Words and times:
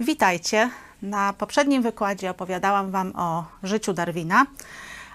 Witajcie. 0.00 0.70
Na 1.02 1.32
poprzednim 1.32 1.82
wykładzie 1.82 2.30
opowiadałam 2.30 2.90
Wam 2.90 3.12
o 3.16 3.44
życiu 3.62 3.92
Darwina, 3.92 4.46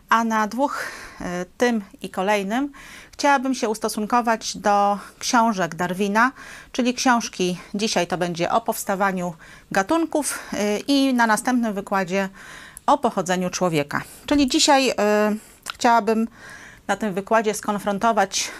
a 0.09 0.23
na 0.23 0.47
dwóch, 0.47 0.83
e, 1.21 1.45
tym 1.57 1.81
i 2.01 2.09
kolejnym, 2.09 2.71
chciałabym 3.11 3.55
się 3.55 3.69
ustosunkować 3.69 4.57
do 4.57 4.99
książek 5.19 5.75
Darwina, 5.75 6.31
czyli 6.71 6.93
książki, 6.93 7.57
dzisiaj 7.73 8.07
to 8.07 8.17
będzie 8.17 8.51
o 8.51 8.61
powstawaniu 8.61 9.33
gatunków 9.71 10.39
e, 10.53 10.79
i 10.79 11.13
na 11.13 11.27
następnym 11.27 11.73
wykładzie 11.73 12.29
o 12.85 12.97
pochodzeniu 12.97 13.49
człowieka. 13.49 14.01
Czyli 14.25 14.47
dzisiaj 14.47 14.89
e, 14.89 14.95
chciałabym 15.73 16.27
na 16.87 16.95
tym 16.95 17.13
wykładzie 17.13 17.53
skonfrontować 17.53 18.51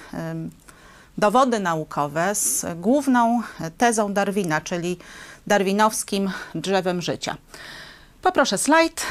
dowody 1.17 1.59
naukowe 1.59 2.35
z 2.35 2.65
główną 2.75 3.41
tezą 3.77 4.13
Darwina, 4.13 4.61
czyli 4.61 4.97
darwinowskim 5.47 6.31
drzewem 6.55 7.01
życia. 7.01 7.37
Poproszę 8.21 8.57
slajd. 8.57 9.07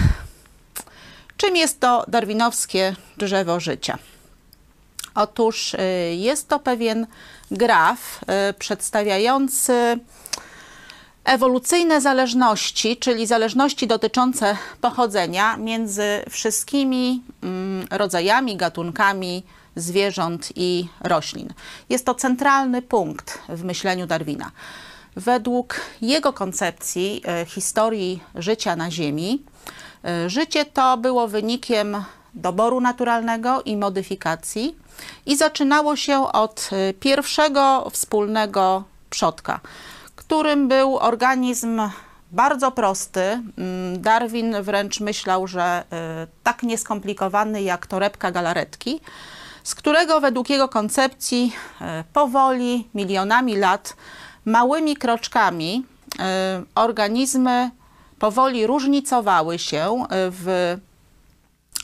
Czym 1.37 1.57
jest 1.57 1.81
to 1.81 2.05
darwinowskie 2.09 2.97
drzewo 3.17 3.61
życia? 3.61 3.99
Otóż 5.15 5.75
y, 5.75 5.79
jest 6.15 6.49
to 6.49 6.59
pewien 6.59 7.07
graf 7.51 8.21
y, 8.51 8.55
przedstawiający 8.55 9.99
ewolucyjne 11.25 12.01
zależności, 12.01 12.97
czyli 12.97 13.27
zależności 13.27 13.87
dotyczące 13.87 14.57
pochodzenia 14.81 15.57
między 15.57 16.23
wszystkimi 16.31 17.23
mm, 17.43 17.87
rodzajami, 17.91 18.57
gatunkami 18.57 19.43
zwierząt 19.77 20.53
i 20.57 20.89
roślin. 21.01 21.53
Jest 21.89 22.07
to 22.07 22.15
centralny 22.15 22.83
punkt 22.83 23.39
w 23.49 23.65
myśleniu 23.65 24.07
Darwina. 24.07 24.51
Według 25.19 25.81
jego 26.01 26.33
koncepcji 26.33 27.23
e, 27.25 27.45
historii 27.45 28.23
życia 28.35 28.77
na 28.77 28.91
Ziemi, 28.91 29.43
e, 30.05 30.31
życie 30.31 30.65
to 30.65 30.97
było 30.97 31.29
wynikiem 31.29 32.05
doboru 32.35 32.81
naturalnego 32.81 33.63
i 33.63 33.77
modyfikacji 33.77 34.77
i 35.27 35.37
zaczynało 35.37 35.97
się 35.97 36.33
od 36.33 36.71
e, 36.73 36.95
pierwszego 36.95 37.91
wspólnego 37.93 38.85
przodka, 39.11 39.61
którym 40.17 40.69
był 40.69 40.99
organizm 40.99 41.81
bardzo 42.33 42.71
prosty. 42.71 43.21
Mm, 43.21 44.03
Darwin 44.03 44.63
wręcz 44.63 45.01
myślał, 45.01 45.47
że 45.47 45.85
tak 46.43 46.63
nieskomplikowany 46.63 47.63
jak 47.63 47.87
torebka 47.87 48.31
galaretki, 48.31 49.01
z 49.65 49.75
którego 49.75 50.21
według 50.21 50.51
jego 50.51 50.69
koncepcji 50.69 51.53
powoli, 52.13 52.89
milionami 52.95 53.57
lat 53.57 53.97
małymi 54.49 54.97
kroczkami 54.97 55.85
y, 56.15 56.19
organizmy 56.75 57.71
powoli 58.19 58.67
różnicowały 58.67 59.59
się 59.59 60.03
y, 60.03 60.07
w 60.11 60.77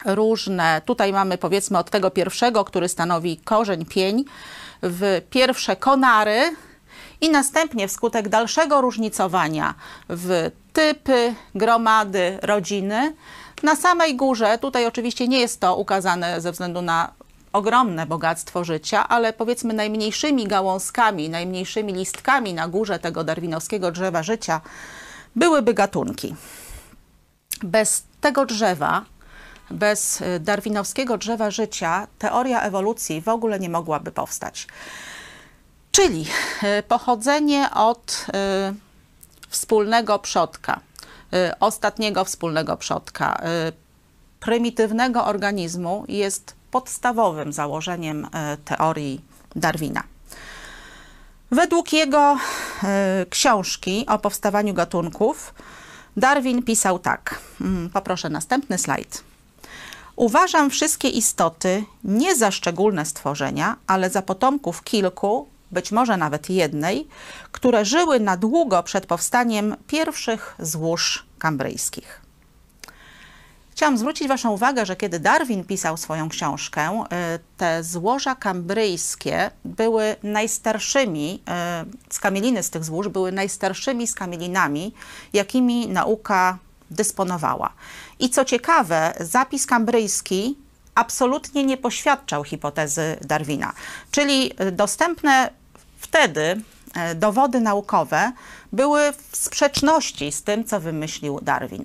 różne, 0.05 0.83
tutaj 0.85 1.13
mamy 1.13 1.39
powiedzmy 1.39 1.79
od 1.79 1.91
tego 1.91 2.11
pierwszego, 2.11 2.65
który 2.65 2.89
stanowi 2.89 3.37
korzeń, 3.37 3.85
pień, 3.85 4.25
w 4.83 5.21
pierwsze 5.31 5.77
konary 5.77 6.57
i 7.21 7.31
następnie 7.31 7.89
wskutek 7.89 8.29
dalszego 8.29 8.81
różnicowania 8.81 9.75
w 10.09 10.51
typy, 10.73 11.35
gromady, 11.55 12.39
rodziny, 12.43 13.15
na 13.63 13.77
samej 13.77 14.17
górze, 14.17 14.59
tutaj 14.59 14.87
oczywiście 14.87 15.29
nie 15.29 15.41
jest 15.41 15.61
to 15.61 15.77
ukazane 15.77 16.41
ze 16.41 16.53
względu 16.53 16.83
na 16.83 17.13
ogromne 17.55 18.07
bogactwo 18.07 18.65
życia, 18.65 19.09
ale 19.09 19.33
powiedzmy 19.33 19.75
najmniejszymi 19.75 20.47
gałązkami, 20.47 21.31
najmniejszymi 21.31 21.93
listkami 21.93 22.55
na 22.55 22.69
górze 22.69 22.99
tego 22.99 23.25
darwinowskiego 23.25 23.93
drzewa 23.93 24.23
życia 24.23 24.61
byłyby 25.37 25.75
gatunki. 25.75 26.35
Bez 27.63 28.05
tego 28.21 28.47
drzewa, 28.47 29.05
bez 29.71 30.21
y, 30.21 30.41
darwinowskiego 30.41 31.19
drzewa 31.19 31.51
życia, 31.51 32.07
teoria 32.19 32.63
ewolucji 32.63 33.21
w 33.21 33.29
ogóle 33.29 33.61
nie 33.61 33.69
mogłaby 33.69 34.13
powstać. 34.13 34.67
Czyli 35.93 36.27
y, 36.79 36.83
pochodzenie 36.83 37.71
od 37.75 38.27
y, 38.29 38.75
wspólnego 39.49 40.19
przodka, 40.19 40.81
ostatniego 41.61 42.25
wspólnego 42.25 42.77
przodka, 42.77 43.41
prymitywnego 44.41 45.25
organizmu 45.25 46.05
jest 46.09 46.55
podstawowym 46.75 47.53
założeniem 47.53 48.27
e, 48.33 48.57
teorii 48.57 49.21
Darwina. 49.57 50.03
Według 51.51 51.93
jego 51.93 52.37
e, 52.85 53.27
książki 53.31 54.07
o 54.09 54.19
powstawaniu 54.19 54.75
gatunków 54.75 55.55
Darwin 56.17 56.63
pisał 56.63 56.99
tak. 56.99 57.41
Mm, 57.61 57.91
poproszę 57.91 58.31
następny 58.31 58.79
slajd. 58.79 59.25
Uważam 60.17 60.71
wszystkie 60.71 61.09
istoty 61.09 61.85
nie 62.05 62.37
za 62.37 62.51
szczególne 62.51 63.07
stworzenia, 63.07 63.77
ale 63.87 64.11
za 64.11 64.23
potomków 64.23 64.83
kilku, 64.83 65.49
być 65.71 65.93
może 65.93 66.17
nawet 66.17 66.51
jednej, 66.51 67.09
które 67.53 67.85
żyły 67.85 68.21
na 68.21 68.37
długo 68.37 68.83
przed 68.83 69.07
powstaniem 69.07 69.77
pierwszych 69.87 70.55
złóż 70.59 71.27
kambryjskich. 71.39 72.24
Chciałam 73.75 73.99
zwrócić 73.99 74.29
Waszą 74.29 74.51
uwagę, 74.51 74.87
że 74.87 74.97
kiedy 74.97 75.21
Darwin 75.21 75.65
pisał 75.65 75.97
swoją 75.97 76.29
książkę, 76.29 77.05
y, 77.05 77.39
te 77.57 77.85
złoża 77.85 78.35
kambryjskie 78.35 79.51
były 79.65 80.17
najstarszymi, 80.23 81.43
y, 82.09 82.15
skamieliny 82.15 82.63
z 82.63 82.71
tych 82.71 82.85
złóż 82.85 83.09
były 83.09 83.33
najstarszymi 83.33 84.07
skamielinami, 84.07 84.95
jakimi 85.33 85.89
nauka 85.89 86.59
dysponowała. 86.91 87.73
I 88.19 88.31
co 88.31 88.45
ciekawe, 88.45 89.15
zapis 89.21 89.67
kambryjski 89.67 90.57
absolutnie 90.95 91.65
nie 91.65 91.77
poświadczał 91.77 92.45
hipotezy 92.45 93.17
Darwina. 93.21 93.73
Czyli 94.11 94.53
y, 94.63 94.73
dostępne 94.73 95.51
wtedy 95.99 96.61
dowody 97.15 97.61
naukowe 97.61 98.33
były 98.73 99.13
w 99.31 99.37
sprzeczności 99.37 100.33
z 100.33 100.43
tym, 100.43 100.65
co 100.65 100.81
wymyślił 100.81 101.41
Darwin. 101.43 101.85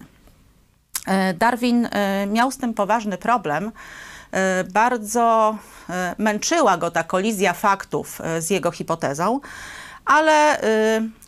E, 1.08 1.34
Darwin 1.34 1.86
e, 1.86 2.28
miał 2.28 2.52
z 2.52 2.58
tym 2.58 2.74
poważny 2.74 3.18
problem. 3.18 3.72
E, 4.32 4.64
bardzo 4.64 5.58
męczyła 6.18 6.78
go 6.78 6.92
ta 6.92 7.04
kolizja 7.04 7.54
faktów 7.54 8.22
z 8.40 8.50
jego 8.50 8.72
hipotezą, 8.72 9.40
ale 10.06 10.62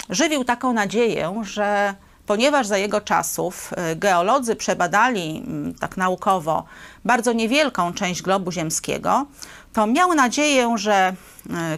żywił 0.09 0.43
taką 0.43 0.73
nadzieję, 0.73 1.41
że 1.43 1.95
ponieważ 2.25 2.67
za 2.67 2.77
jego 2.77 3.01
czasów 3.01 3.73
geolodzy 3.95 4.55
przebadali 4.55 5.43
tak 5.79 5.97
naukowo 5.97 6.63
bardzo 7.05 7.33
niewielką 7.33 7.93
część 7.93 8.21
globu 8.21 8.51
ziemskiego, 8.51 9.25
to 9.73 9.87
miał 9.87 10.13
nadzieję, 10.13 10.73
że 10.77 11.13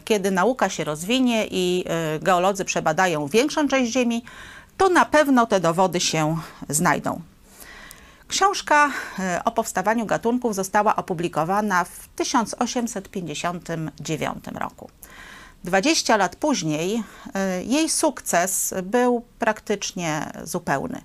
kiedy 0.06 0.32
nauka 0.32 0.70
się 0.70 0.84
rozwinie 0.84 1.48
i 1.52 1.86
geolodzy 2.22 2.66
przebadają 2.66 3.28
większą 3.28 3.68
część 3.68 3.92
Ziemi, 3.92 4.24
to 4.78 4.90
na 4.90 5.06
pewno 5.06 5.46
te 5.46 5.60
dowody 5.60 6.00
się 6.00 6.38
znajdą. 6.70 7.22
Książka 8.34 8.92
e, 9.20 9.42
o 9.46 9.52
powstawaniu 9.52 10.06
gatunków 10.06 10.56
została 10.56 10.96
opublikowana 10.96 11.84
w 11.84 12.08
1859 12.16 14.44
roku. 14.56 14.90
20 15.64 16.18
lat 16.18 16.36
później 16.36 17.04
e, 17.34 17.64
jej 17.64 17.90
sukces 17.90 18.74
był 18.84 19.26
praktycznie 19.40 20.32
zupełny. 20.44 21.02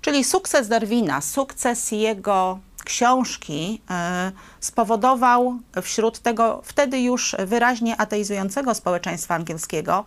Czyli 0.00 0.24
sukces 0.24 0.68
Darwina, 0.68 1.20
sukces 1.20 1.92
jego 1.92 2.58
książki 2.84 3.82
e, 3.90 4.32
spowodował 4.60 5.58
wśród 5.82 6.18
tego 6.18 6.62
wtedy 6.64 7.00
już 7.00 7.36
wyraźnie 7.46 7.96
ateizującego 7.96 8.74
społeczeństwa 8.74 9.34
angielskiego 9.34 10.04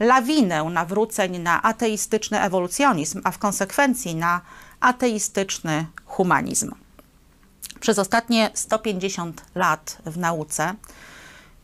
lawinę 0.00 0.64
nawróceń 0.64 1.38
na 1.38 1.62
ateistyczny 1.62 2.40
ewolucjonizm, 2.40 3.20
a 3.24 3.30
w 3.30 3.38
konsekwencji 3.38 4.14
na 4.14 4.40
ateistyczny 4.80 5.86
humanizm. 6.06 6.74
Przez 7.80 7.98
ostatnie 7.98 8.50
150 8.54 9.42
lat 9.54 9.98
w 10.06 10.18
nauce 10.18 10.74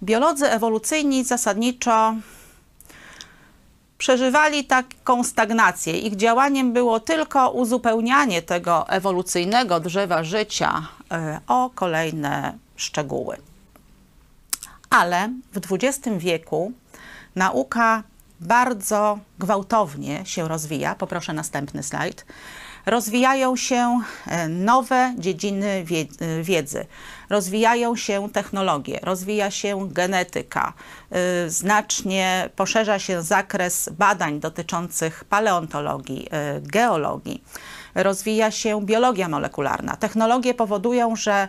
biolodzy 0.02 0.50
ewolucyjni 0.50 1.24
zasadniczo 1.24 2.14
przeżywali 3.98 4.64
taką 4.64 5.24
stagnację. 5.24 5.98
Ich 5.98 6.16
działaniem 6.16 6.72
było 6.72 7.00
tylko 7.00 7.50
uzupełnianie 7.50 8.42
tego 8.42 8.88
ewolucyjnego 8.88 9.80
drzewa 9.80 10.24
życia 10.24 10.88
e, 11.10 11.40
o 11.46 11.70
kolejne 11.74 12.58
szczegóły. 12.76 13.36
Ale 14.90 15.30
w 15.52 15.72
XX 15.72 16.08
wieku 16.18 16.72
nauka 17.36 18.02
bardzo 18.40 19.18
gwałtownie 19.38 20.26
się 20.26 20.48
rozwija. 20.48 20.94
Poproszę 20.94 21.32
następny 21.32 21.82
slajd. 21.82 22.26
Rozwijają 22.86 23.56
się 23.56 24.00
nowe 24.48 25.14
dziedziny 25.18 25.84
wiedzy, 26.42 26.86
rozwijają 27.30 27.96
się 27.96 28.30
technologie, 28.30 29.00
rozwija 29.02 29.50
się 29.50 29.88
genetyka, 29.90 30.72
znacznie 31.46 32.48
poszerza 32.56 32.98
się 32.98 33.22
zakres 33.22 33.88
badań 33.88 34.40
dotyczących 34.40 35.24
paleontologii, 35.24 36.28
geologii 36.60 37.42
rozwija 37.96 38.50
się 38.50 38.82
biologia 38.82 39.28
molekularna. 39.28 39.96
Technologie 39.96 40.54
powodują, 40.54 41.16
że 41.16 41.48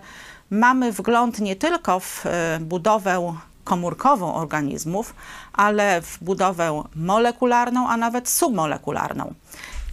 mamy 0.50 0.92
wgląd 0.92 1.40
nie 1.40 1.56
tylko 1.56 2.00
w 2.00 2.26
e, 2.26 2.60
budowę 2.62 3.38
komórkową 3.64 4.36
organizmów, 4.36 5.16
ale 5.54 6.02
w 6.02 6.18
budowę 6.22 6.84
molekularną, 6.96 7.90
a 7.90 7.98
nawet 7.98 8.30
submolekularną. 8.30 9.34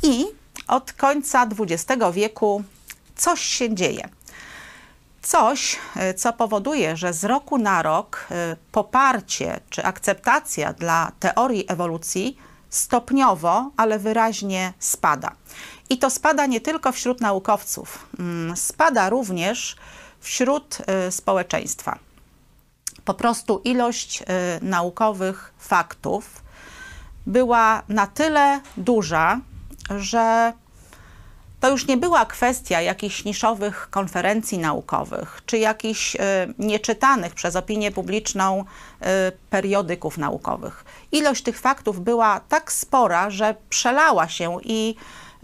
I 0.03 0.27
od 0.69 0.93
końca 0.93 1.47
XX 1.59 2.03
wieku 2.13 2.65
coś 3.17 3.41
się 3.41 3.75
dzieje. 3.75 4.09
Coś, 5.23 5.79
e, 5.97 6.15
co 6.15 6.33
powoduje, 6.33 6.97
że 6.97 7.13
z 7.13 7.25
roku 7.25 7.59
na 7.59 7.83
rok 7.83 8.27
e, 8.31 8.57
poparcie 8.73 9.61
czy 9.71 9.85
akceptacja 9.85 10.73
dla 10.73 11.13
teorii 11.21 11.65
ewolucji 11.69 12.39
stopniowo, 12.71 13.71
ale 13.77 13.99
wyraźnie 13.99 14.73
spada. 14.79 15.31
I 15.91 15.99
to 15.99 16.11
spada 16.11 16.47
nie 16.47 16.61
tylko 16.61 16.93
wśród 16.93 17.21
naukowców, 17.21 18.07
mm, 18.19 18.57
spada 18.57 19.11
również 19.11 19.77
wśród 20.21 20.79
y, 21.09 21.13
społeczeństwa. 21.13 21.99
Po 23.05 23.15
prostu 23.15 23.61
ilość 23.65 24.23
y, 24.23 24.25
naukowych 24.63 25.55
faktów 25.59 26.43
była 27.27 27.83
na 27.89 28.07
tyle 28.07 28.61
duża, 28.77 29.41
że 29.91 30.53
to 31.61 31.71
już 31.71 31.87
nie 31.87 31.97
była 31.97 32.27
kwestia 32.27 32.81
jakichś 32.81 33.25
niszowych 33.25 33.89
konferencji 33.91 34.59
naukowych, 34.59 35.41
czy 35.47 35.59
jakichś 35.59 36.17
y, 36.17 36.19
nieczytanych 36.59 37.35
przez 37.35 37.57
opinię 37.57 37.91
publiczną 37.91 38.65
periodyków 39.51 40.19
naukowych. 40.19 40.85
Ilość 41.13 41.43
tych 41.43 41.59
faktów 41.59 42.01
była 42.01 42.41
tak 42.49 42.73
spora, 42.73 43.31
że 43.31 43.55
przelała 43.69 44.29
się 44.29 44.59
i 44.65 44.97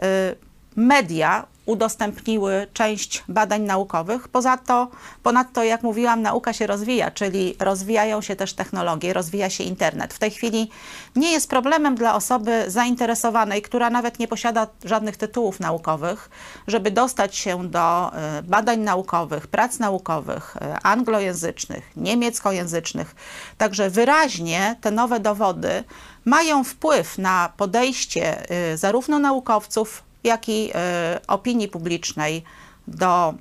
Y, 0.02 0.36
media 0.76 1.46
udostępniły 1.70 2.66
część 2.72 3.24
badań 3.28 3.62
naukowych. 3.62 4.28
Poza 4.28 4.56
to, 4.56 4.88
ponadto, 5.22 5.64
jak 5.64 5.82
mówiłam, 5.82 6.22
nauka 6.22 6.52
się 6.52 6.66
rozwija, 6.66 7.10
czyli 7.10 7.56
rozwijają 7.58 8.20
się 8.20 8.36
też 8.36 8.52
technologie, 8.52 9.12
rozwija 9.12 9.50
się 9.50 9.64
internet. 9.64 10.14
W 10.14 10.18
tej 10.18 10.30
chwili 10.30 10.70
nie 11.16 11.32
jest 11.32 11.50
problemem 11.50 11.94
dla 11.94 12.14
osoby 12.14 12.64
zainteresowanej, 12.66 13.62
która 13.62 13.90
nawet 13.90 14.18
nie 14.18 14.28
posiada 14.28 14.66
żadnych 14.84 15.16
tytułów 15.16 15.60
naukowych, 15.60 16.30
żeby 16.66 16.90
dostać 16.90 17.36
się 17.36 17.68
do 17.68 18.12
y, 18.38 18.42
badań 18.42 18.80
naukowych, 18.80 19.46
prac 19.46 19.78
naukowych, 19.78 20.56
y, 20.56 20.82
anglojęzycznych, 20.82 21.90
niemieckojęzycznych. 21.96 23.14
Także 23.58 23.90
wyraźnie 23.90 24.76
te 24.80 24.90
nowe 24.90 25.20
dowody 25.20 25.84
mają 26.24 26.64
wpływ 26.64 27.18
na 27.18 27.52
podejście 27.56 28.42
zarówno 28.74 29.18
naukowców, 29.18 30.02
jak 30.24 30.48
i 30.48 30.70
e, 30.74 31.20
opinii 31.26 31.68
publicznej 31.68 32.44
do 32.88 33.34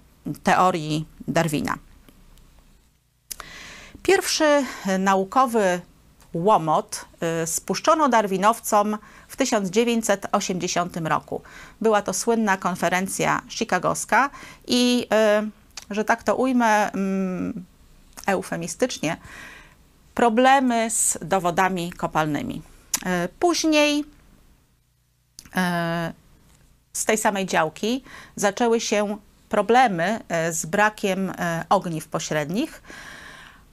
teorii 0.43 1.05
Darwina. 1.27 1.77
Pierwszy 4.03 4.65
naukowy 4.99 5.81
łomot 6.33 7.05
e, 7.19 7.47
spuszczono 7.47 8.09
darwinowcom 8.09 8.97
w 9.27 9.35
1980 9.35 10.97
roku. 10.97 11.41
Była 11.81 12.01
to 12.01 12.13
słynna 12.13 12.57
konferencja 12.57 13.41
chicagowska 13.49 14.29
i, 14.67 15.07
że 15.89 16.05
tak 16.05 16.23
to 16.23 16.35
ujmę 16.35 16.91
mm, 16.91 17.65
eufemistycznie, 18.25 19.17
problemy 20.15 20.89
z 20.89 21.17
dowodami 21.21 21.91
kopalnymi. 21.91 22.61
Później 23.39 24.05
z 26.99 27.05
tej 27.05 27.17
samej 27.17 27.45
działki 27.45 28.03
zaczęły 28.35 28.81
się 28.81 29.17
problemy 29.49 30.19
e, 30.29 30.53
z 30.53 30.65
brakiem 30.65 31.29
e, 31.29 31.65
ogniw 31.69 32.07
pośrednich, 32.07 32.81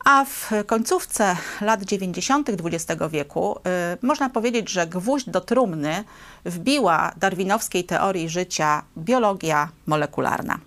a 0.04 0.24
w 0.24 0.50
końcówce 0.66 1.36
lat 1.60 1.82
90. 1.82 2.48
XX 2.48 3.02
wieku 3.10 3.58
e, 3.66 3.96
można 4.02 4.30
powiedzieć, 4.30 4.70
że 4.70 4.86
gwóźdź 4.86 5.30
do 5.30 5.40
trumny 5.40 6.04
wbiła 6.44 7.12
darwinowskiej 7.16 7.84
teorii 7.84 8.28
życia 8.28 8.82
biologia 8.98 9.68
molekularna. 9.86 10.58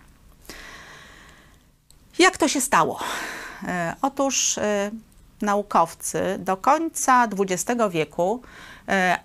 Jak 2.19 2.38
to 2.38 2.47
się 2.47 2.61
stało? 2.61 3.00
Otóż 4.01 4.59
naukowcy 5.41 6.21
do 6.39 6.57
końca 6.57 7.27
XX 7.39 7.81
wieku, 7.91 8.41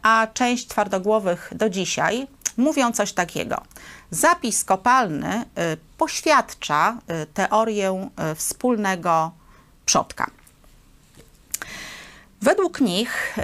a 0.03 0.27
część 0.35 0.67
twardogłowych 0.67 1.53
do 1.55 1.71
dzisiaj, 1.71 2.27
mówią 2.57 2.93
coś 2.93 3.13
takiego. 3.13 3.63
Zapis 4.11 4.65
kopalny 4.65 5.43
y, 5.43 5.45
poświadcza 5.99 6.99
y, 7.23 7.27
teorię 7.27 8.09
wspólnego 8.35 9.31
przodka. 9.87 10.31
Według 12.45 12.81
nich 12.81 13.39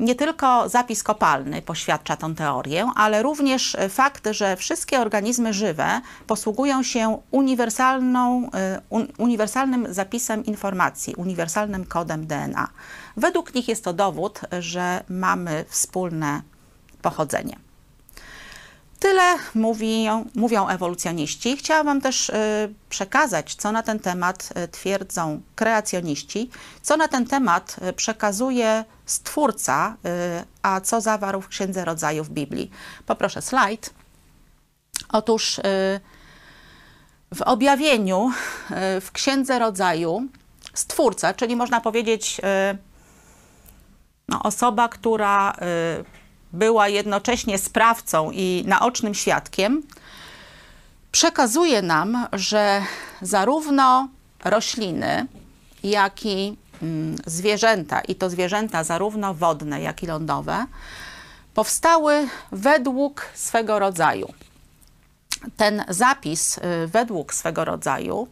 nie 0.00 0.14
tylko 0.14 0.68
zapis 0.68 1.02
kopalny 1.02 1.62
poświadcza 1.62 2.16
tę 2.16 2.34
teorię, 2.34 2.90
ale 2.96 3.22
również 3.22 3.76
fakt, 3.88 4.28
że 4.30 4.56
wszystkie 4.56 5.00
organizmy 5.00 5.52
żywe 5.52 6.00
posługują 6.26 6.82
się 6.82 7.18
uniwersalną, 7.30 8.50
uniwersalnym 9.18 9.94
zapisem 9.94 10.44
informacji, 10.44 11.14
uniwersalnym 11.14 11.84
kodem 11.84 12.26
DNA. 12.26 12.68
Według 13.16 13.54
nich 13.54 13.68
jest 13.68 13.84
to 13.84 13.92
dowód, 13.92 14.40
że 14.60 15.04
mamy 15.08 15.64
wspólne 15.68 16.42
pochodzenie. 17.02 17.67
Tyle 19.00 19.36
mówią, 19.54 20.24
mówią 20.34 20.68
ewolucjoniści. 20.68 21.56
Chciałam 21.56 22.00
też 22.00 22.28
y, 22.28 22.34
przekazać, 22.88 23.54
co 23.54 23.72
na 23.72 23.82
ten 23.82 23.98
temat 24.00 24.48
y, 24.64 24.68
twierdzą 24.68 25.40
kreacjoniści, 25.54 26.50
co 26.82 26.96
na 26.96 27.08
ten 27.08 27.26
temat 27.26 27.76
y, 27.88 27.92
przekazuje 27.92 28.84
Stwórca, 29.06 29.96
a 30.62 30.80
co 30.80 31.00
zawarł 31.00 31.40
w 31.40 31.48
Księdze 31.48 31.84
Rodzajów 31.84 32.30
Biblii. 32.30 32.70
Poproszę 33.06 33.42
slajd. 33.42 33.94
Otóż 35.08 35.60
w 37.34 37.42
objawieniu 37.42 38.30
w 39.00 39.12
Księdze 39.12 39.58
Rodzaju 39.58 40.28
Stwórca, 40.74 41.34
czyli 41.34 41.56
można 41.56 41.80
powiedzieć 41.80 42.40
no, 44.28 44.42
osoba, 44.42 44.88
która 44.88 45.52
była 46.52 46.88
jednocześnie 46.88 47.58
sprawcą 47.58 48.30
i 48.30 48.64
naocznym 48.66 49.14
świadkiem, 49.14 49.82
przekazuje 51.12 51.82
nam, 51.82 52.26
że 52.32 52.82
zarówno 53.22 54.08
rośliny, 54.44 55.26
jak 55.82 56.26
i 56.26 56.56
mm, 56.82 57.16
zwierzęta, 57.26 58.00
i 58.00 58.14
to 58.14 58.30
zwierzęta 58.30 58.84
zarówno 58.84 59.34
wodne, 59.34 59.80
jak 59.80 60.02
i 60.02 60.06
lądowe, 60.06 60.66
powstały 61.54 62.28
według 62.52 63.26
swego 63.34 63.78
rodzaju. 63.78 64.32
Ten 65.56 65.84
zapis 65.88 66.58
y, 66.58 66.60
według 66.86 67.34
swego 67.34 67.64
rodzaju 67.64 68.28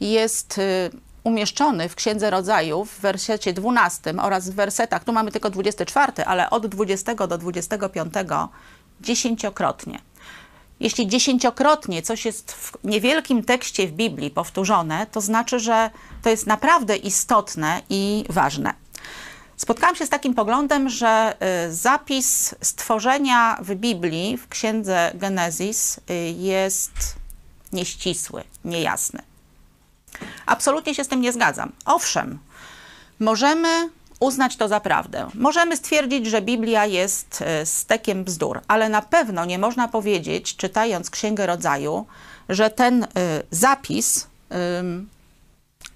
jest 0.00 0.58
y, 0.58 0.90
umieszczony 1.24 1.88
w 1.88 1.94
Księdze 1.94 2.30
Rodzajów 2.30 2.92
w 2.92 3.00
wersecie 3.00 3.52
12 3.52 4.14
oraz 4.22 4.50
w 4.50 4.54
wersetach, 4.54 5.04
tu 5.04 5.12
mamy 5.12 5.32
tylko 5.32 5.50
24, 5.50 6.24
ale 6.24 6.50
od 6.50 6.66
20 6.66 7.14
do 7.14 7.38
25 7.38 8.14
dziesięciokrotnie. 9.00 9.98
Jeśli 10.80 11.06
dziesięciokrotnie 11.06 12.02
coś 12.02 12.24
jest 12.24 12.52
w 12.52 12.72
niewielkim 12.84 13.44
tekście 13.44 13.88
w 13.88 13.92
Biblii 13.92 14.30
powtórzone, 14.30 15.06
to 15.06 15.20
znaczy, 15.20 15.60
że 15.60 15.90
to 16.22 16.30
jest 16.30 16.46
naprawdę 16.46 16.96
istotne 16.96 17.82
i 17.90 18.24
ważne. 18.28 18.74
Spotkałam 19.56 19.96
się 19.96 20.06
z 20.06 20.08
takim 20.08 20.34
poglądem, 20.34 20.88
że 20.88 21.36
y, 21.68 21.74
zapis 21.74 22.54
stworzenia 22.60 23.58
w 23.62 23.74
Biblii, 23.74 24.36
w 24.36 24.48
księdze 24.48 25.12
Genezis, 25.14 26.00
y, 26.10 26.14
jest 26.38 26.92
nieścisły, 27.72 28.44
niejasny. 28.64 29.29
Absolutnie 30.46 30.94
się 30.94 31.04
z 31.04 31.08
tym 31.08 31.20
nie 31.20 31.32
zgadzam. 31.32 31.72
Owszem, 31.84 32.38
możemy 33.18 33.90
uznać 34.20 34.56
to 34.56 34.68
za 34.68 34.80
prawdę. 34.80 35.28
Możemy 35.34 35.76
stwierdzić, 35.76 36.26
że 36.26 36.42
Biblia 36.42 36.86
jest 36.86 37.42
e, 37.42 37.66
stekiem 37.66 38.24
bzdur, 38.24 38.60
ale 38.68 38.88
na 38.88 39.02
pewno 39.02 39.44
nie 39.44 39.58
można 39.58 39.88
powiedzieć, 39.88 40.56
czytając 40.56 41.10
Księgę 41.10 41.46
Rodzaju, 41.46 42.06
że 42.48 42.70
ten 42.70 43.04
e, 43.04 43.08
zapis, 43.50 44.26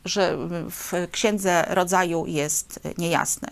że 0.04 0.36
w 0.70 1.08
Księdze 1.12 1.64
Rodzaju 1.68 2.26
jest 2.26 2.80
niejasny. 2.98 3.48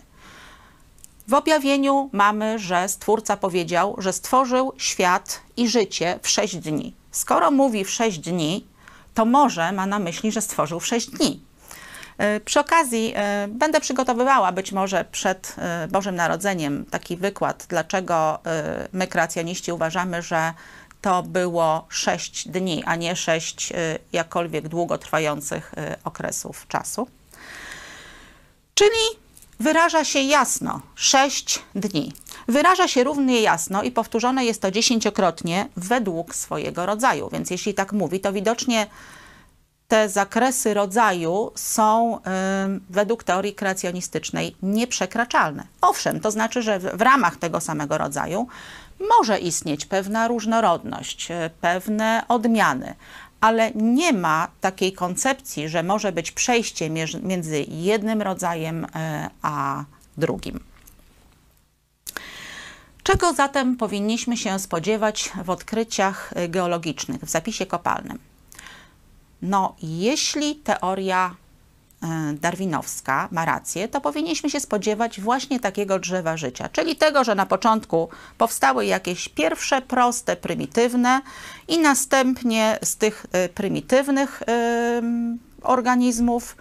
W 1.27 1.33
objawieniu 1.33 2.09
mamy, 2.11 2.59
że 2.59 2.89
Stwórca 2.89 3.37
powiedział, 3.37 3.95
że 3.97 4.13
stworzył 4.13 4.73
świat 4.77 5.41
i 5.57 5.69
życie 5.69 6.19
w 6.21 6.29
sześć 6.29 6.55
dni. 6.55 6.93
Skoro 7.11 7.51
mówi 7.51 7.85
w 7.85 7.89
sześć 7.89 8.19
dni, 8.19 8.67
to 9.13 9.25
może 9.25 9.71
ma 9.71 9.85
na 9.85 9.99
myśli, 9.99 10.31
że 10.31 10.41
stworzył 10.41 10.79
w 10.79 10.87
sześć 10.87 11.09
dni. 11.09 11.43
E, 12.17 12.39
przy 12.39 12.59
okazji 12.59 13.13
e, 13.15 13.47
będę 13.47 13.81
przygotowywała 13.81 14.51
być 14.51 14.71
może 14.71 15.05
przed 15.11 15.55
e, 15.57 15.87
Bożym 15.87 16.15
Narodzeniem 16.15 16.85
taki 16.85 17.17
wykład, 17.17 17.65
dlaczego 17.69 18.39
my 18.93 19.07
kreacjoniści 19.07 19.71
uważamy, 19.71 20.21
że 20.21 20.53
to 21.01 21.23
było 21.23 21.85
sześć 21.89 22.47
dni, 22.47 22.83
a 22.85 22.95
nie 22.95 23.15
sześć 23.15 23.73
jakkolwiek 24.13 24.67
długotrwających 24.67 25.73
okresów 26.03 26.67
czasu. 26.67 27.07
Czyli 28.75 29.19
wyraża 29.59 30.05
się 30.05 30.19
jasno 30.19 30.81
sześć 30.95 31.61
dni. 31.75 32.13
Wyraża 32.47 32.87
się 32.87 33.03
równie 33.03 33.41
jasno 33.41 33.83
i 33.83 33.91
powtórzone 33.91 34.45
jest 34.45 34.61
to 34.61 34.71
dziesięciokrotnie 34.71 35.67
według 35.75 36.35
swojego 36.35 36.85
rodzaju. 36.85 37.29
Więc 37.31 37.49
jeśli 37.49 37.73
tak 37.73 37.93
mówi, 37.93 38.19
to 38.19 38.33
widocznie 38.33 38.87
te 39.87 40.09
zakresy 40.09 40.73
rodzaju 40.73 41.51
są 41.55 42.17
y, 42.17 42.19
według 42.89 43.23
teorii 43.23 43.53
kreacjonistycznej 43.53 44.55
nieprzekraczalne. 44.63 45.63
Owszem, 45.81 46.19
to 46.19 46.31
znaczy, 46.31 46.61
że 46.61 46.79
w, 46.79 46.83
w 46.83 47.01
ramach 47.01 47.37
tego 47.37 47.61
samego 47.61 47.97
rodzaju 47.97 48.47
może 49.17 49.39
istnieć 49.39 49.85
pewna 49.85 50.27
różnorodność, 50.27 51.31
y, 51.31 51.49
pewne 51.61 52.23
odmiany, 52.27 52.95
ale 53.41 53.71
nie 53.71 54.13
ma 54.13 54.47
takiej 54.61 54.93
koncepcji, 54.93 55.69
że 55.69 55.83
może 55.83 56.11
być 56.11 56.31
przejście 56.31 56.89
między 57.23 57.65
jednym 57.67 58.21
rodzajem 58.21 58.85
y, 58.85 58.87
a 59.41 59.83
drugim. 60.17 60.72
Czego 63.03 63.33
zatem 63.33 63.75
powinniśmy 63.77 64.37
się 64.37 64.59
spodziewać 64.59 65.31
w 65.43 65.49
odkryciach 65.49 66.33
geologicznych, 66.49 67.21
w 67.21 67.29
zapisie 67.29 67.65
kopalnym? 67.65 68.19
No, 69.41 69.75
jeśli 69.81 70.55
teoria 70.55 71.35
e, 72.03 72.33
darwinowska 72.33 73.27
ma 73.31 73.45
rację, 73.45 73.87
to 73.87 74.01
powinniśmy 74.01 74.49
się 74.49 74.59
spodziewać 74.59 75.21
właśnie 75.21 75.59
takiego 75.59 75.99
drzewa 75.99 76.37
życia, 76.37 76.69
czyli 76.69 76.95
tego, 76.95 77.23
że 77.23 77.35
na 77.35 77.45
początku 77.45 78.09
powstały 78.37 78.85
jakieś 78.85 79.29
pierwsze 79.29 79.81
proste, 79.81 80.35
prymitywne 80.35 81.21
i 81.67 81.79
następnie 81.79 82.79
z 82.83 82.97
tych 82.97 83.25
e, 83.31 83.49
prymitywnych 83.49 84.43
organizmów 85.61 86.55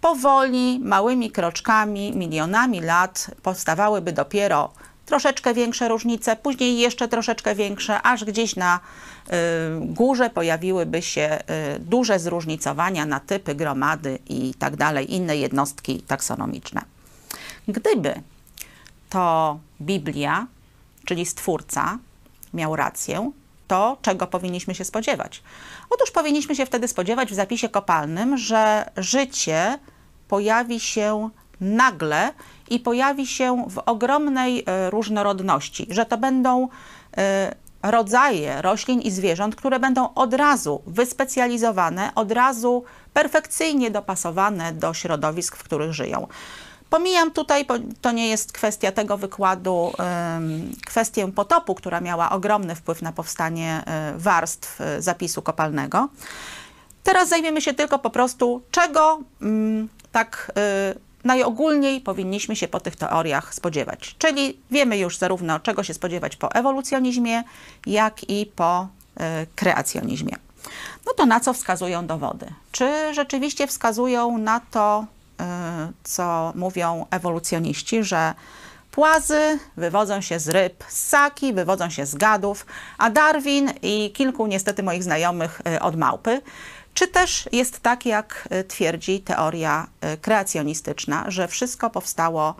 powoli, 0.00 0.80
małymi 0.82 1.30
kroczkami, 1.30 2.12
milionami 2.16 2.80
lat 2.80 3.30
powstawałyby 3.42 4.12
dopiero 4.12 4.72
troszeczkę 5.10 5.54
większe 5.54 5.88
różnice, 5.88 6.36
później 6.36 6.78
jeszcze 6.78 7.08
troszeczkę 7.08 7.54
większe, 7.54 8.02
aż 8.02 8.24
gdzieś 8.24 8.56
na 8.56 8.76
y, 8.78 9.30
górze 9.80 10.30
pojawiłyby 10.30 11.02
się 11.02 11.38
y, 11.76 11.78
duże 11.78 12.18
zróżnicowania 12.18 13.06
na 13.06 13.20
typy, 13.20 13.54
gromady 13.54 14.18
i 14.28 14.54
tak 14.54 14.76
dalej, 14.76 15.14
inne 15.14 15.36
jednostki 15.36 16.02
taksonomiczne. 16.02 16.82
Gdyby 17.68 18.22
to 19.08 19.58
Biblia, 19.80 20.46
czyli 21.04 21.26
Stwórca, 21.26 21.98
miał 22.54 22.76
rację, 22.76 23.32
to 23.68 23.96
czego 24.02 24.26
powinniśmy 24.26 24.74
się 24.74 24.84
spodziewać? 24.84 25.42
Otóż 25.90 26.10
powinniśmy 26.10 26.56
się 26.56 26.66
wtedy 26.66 26.88
spodziewać 26.88 27.30
w 27.30 27.34
zapisie 27.34 27.68
kopalnym, 27.68 28.38
że 28.38 28.90
życie 28.96 29.78
pojawi 30.28 30.80
się 30.80 31.30
nagle 31.60 32.32
i 32.70 32.80
pojawi 32.80 33.26
się 33.26 33.64
w 33.68 33.78
ogromnej 33.86 34.64
e, 34.66 34.90
różnorodności, 34.90 35.86
że 35.90 36.06
to 36.06 36.18
będą 36.18 36.68
e, 37.16 37.54
rodzaje 37.82 38.62
roślin 38.62 39.00
i 39.00 39.10
zwierząt, 39.10 39.56
które 39.56 39.80
będą 39.80 40.14
od 40.14 40.34
razu 40.34 40.82
wyspecjalizowane, 40.86 42.10
od 42.14 42.32
razu 42.32 42.84
perfekcyjnie 43.14 43.90
dopasowane 43.90 44.72
do 44.72 44.94
środowisk, 44.94 45.56
w 45.56 45.62
których 45.62 45.92
żyją. 45.92 46.26
Pomijam 46.90 47.30
tutaj, 47.30 47.64
bo 47.64 47.74
to 48.00 48.12
nie 48.12 48.28
jest 48.28 48.52
kwestia 48.52 48.92
tego 48.92 49.16
wykładu, 49.16 49.92
kwestię 50.86 51.32
potopu, 51.32 51.74
która 51.74 52.00
miała 52.00 52.30
ogromny 52.30 52.74
wpływ 52.74 53.02
na 53.02 53.12
powstanie 53.12 53.82
e, 53.86 54.12
warstw 54.16 54.78
zapisu 54.98 55.42
kopalnego. 55.42 56.08
Teraz 57.02 57.28
zajmiemy 57.28 57.60
się 57.60 57.74
tylko 57.74 57.98
po 57.98 58.10
prostu, 58.10 58.62
czego 58.70 59.20
mm, 59.42 59.88
tak 60.12 60.52
najogólniej 61.24 62.00
powinniśmy 62.00 62.56
się 62.56 62.68
po 62.68 62.80
tych 62.80 62.96
teoriach 62.96 63.54
spodziewać. 63.54 64.14
Czyli 64.18 64.58
wiemy 64.70 64.98
już 64.98 65.18
zarówno 65.18 65.60
czego 65.60 65.82
się 65.82 65.94
spodziewać 65.94 66.36
po 66.36 66.52
ewolucjonizmie, 66.52 67.42
jak 67.86 68.30
i 68.30 68.46
po 68.46 68.88
y, 69.20 69.46
kreacjonizmie. 69.56 70.36
No 71.06 71.12
to 71.16 71.26
na 71.26 71.40
co 71.40 71.52
wskazują 71.52 72.06
dowody? 72.06 72.46
Czy 72.72 73.14
rzeczywiście 73.14 73.66
wskazują 73.66 74.38
na 74.38 74.60
to, 74.70 75.04
y, 75.40 75.44
co 76.04 76.52
mówią 76.54 77.06
ewolucjoniści, 77.10 78.04
że 78.04 78.34
Płazy 78.90 79.58
wywodzą 79.76 80.20
się 80.20 80.38
z 80.38 80.48
ryb, 80.48 80.84
ssaki 80.88 81.52
wywodzą 81.52 81.90
się 81.90 82.06
z 82.06 82.14
gadów, 82.14 82.66
a 82.98 83.10
Darwin 83.10 83.70
i 83.82 84.10
kilku 84.14 84.46
niestety 84.46 84.82
moich 84.82 85.02
znajomych 85.02 85.60
y, 85.74 85.80
od 85.80 85.96
małpy. 85.96 86.40
Czy 87.00 87.08
też 87.08 87.48
jest 87.52 87.80
tak, 87.80 88.06
jak 88.06 88.48
e, 88.50 88.64
twierdzi 88.64 89.20
teoria 89.20 89.86
e, 90.00 90.16
kreacjonistyczna, 90.16 91.30
że 91.30 91.48
wszystko 91.48 91.90
powstało 91.90 92.54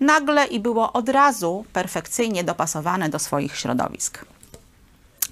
nagle 0.00 0.46
i 0.46 0.60
było 0.60 0.92
od 0.92 1.08
razu 1.08 1.64
perfekcyjnie 1.72 2.44
dopasowane 2.44 3.08
do 3.08 3.18
swoich 3.18 3.56
środowisk? 3.56 4.24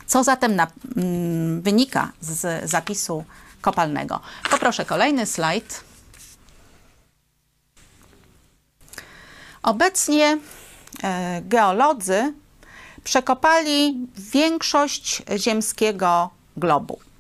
Co 0.07 0.25
zatem 0.25 0.57
na, 0.57 0.67
mm, 0.97 1.63
wynika 1.63 2.13
z 2.21 2.71
zapisu 2.71 3.25
kopalnego? 3.61 4.21
Poproszę 4.51 4.85
kolejny 4.85 5.27
slajd. 5.27 5.85
Obecnie 9.63 10.39
e, 11.03 11.43
geolodzy 11.43 12.35
przekopali 13.05 14.07
większość 14.17 15.23
ziemskiego 15.37 16.31
globu. 16.57 17.12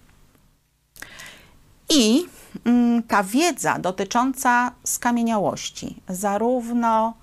I 1.94 2.26
mm, 2.64 3.02
ta 3.02 3.22
wiedza 3.22 3.78
dotycząca 3.78 4.72
skamieniałości, 4.84 5.96
zarówno 6.08 7.14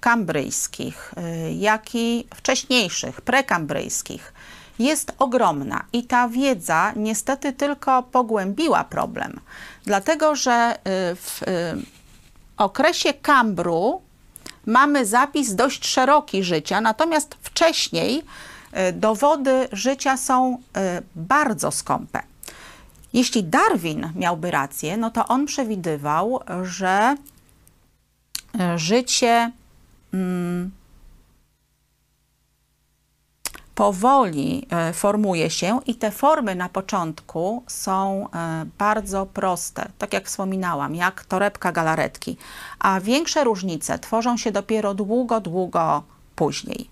kambryjskich, 0.00 1.14
y, 1.46 1.52
jak 1.52 1.94
i 1.94 2.26
wcześniejszych, 2.34 3.20
prekambryjskich, 3.20 4.32
jest 4.78 5.12
ogromna 5.18 5.84
i 5.92 6.02
ta 6.02 6.28
wiedza 6.28 6.92
niestety 6.96 7.52
tylko 7.52 8.02
pogłębiła 8.02 8.84
problem, 8.84 9.40
dlatego 9.84 10.36
że 10.36 10.74
y, 10.76 10.80
w 11.16 11.42
y, 11.42 11.46
okresie 12.56 13.14
Kambru 13.14 14.02
mamy 14.66 15.06
zapis 15.06 15.54
dość 15.54 15.86
szeroki 15.86 16.44
życia, 16.44 16.80
natomiast 16.80 17.36
wcześniej 17.42 18.22
dowody 18.92 19.68
życia 19.72 20.16
są 20.16 20.58
bardzo 21.14 21.70
skąpe. 21.70 22.22
Jeśli 23.14 23.44
Darwin 23.44 24.12
miałby 24.16 24.50
rację, 24.50 24.96
no 24.96 25.10
to 25.10 25.26
on 25.28 25.46
przewidywał, 25.46 26.40
że 26.62 27.16
e, 28.60 28.78
życie 28.78 29.52
mm, 30.14 30.70
powoli 33.74 34.66
e, 34.70 34.92
formuje 34.92 35.50
się 35.50 35.80
i 35.86 35.94
te 35.94 36.10
formy 36.10 36.54
na 36.54 36.68
początku 36.68 37.62
są 37.66 38.28
e, 38.30 38.66
bardzo 38.78 39.26
proste, 39.26 39.88
tak 39.98 40.12
jak 40.12 40.26
wspominałam, 40.26 40.94
jak 40.94 41.24
torebka 41.24 41.72
galaretki, 41.72 42.36
a 42.78 43.00
większe 43.00 43.44
różnice 43.44 43.98
tworzą 43.98 44.36
się 44.36 44.52
dopiero 44.52 44.94
długo, 44.94 45.40
długo 45.40 46.02
później. 46.36 46.88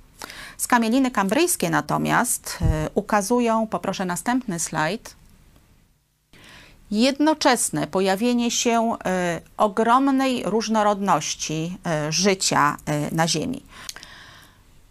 Skamieliny 0.56 1.10
kambryjskie 1.10 1.70
natomiast 1.70 2.58
ukazują, 2.94 3.66
poproszę 3.66 4.04
następny 4.04 4.58
slajd, 4.58 5.21
jednoczesne 6.92 7.86
pojawienie 7.86 8.50
się 8.50 8.96
e, 9.04 9.40
ogromnej 9.56 10.42
różnorodności 10.44 11.78
e, 11.86 12.12
życia 12.12 12.76
e, 12.86 13.14
na 13.14 13.28
Ziemi. 13.28 13.62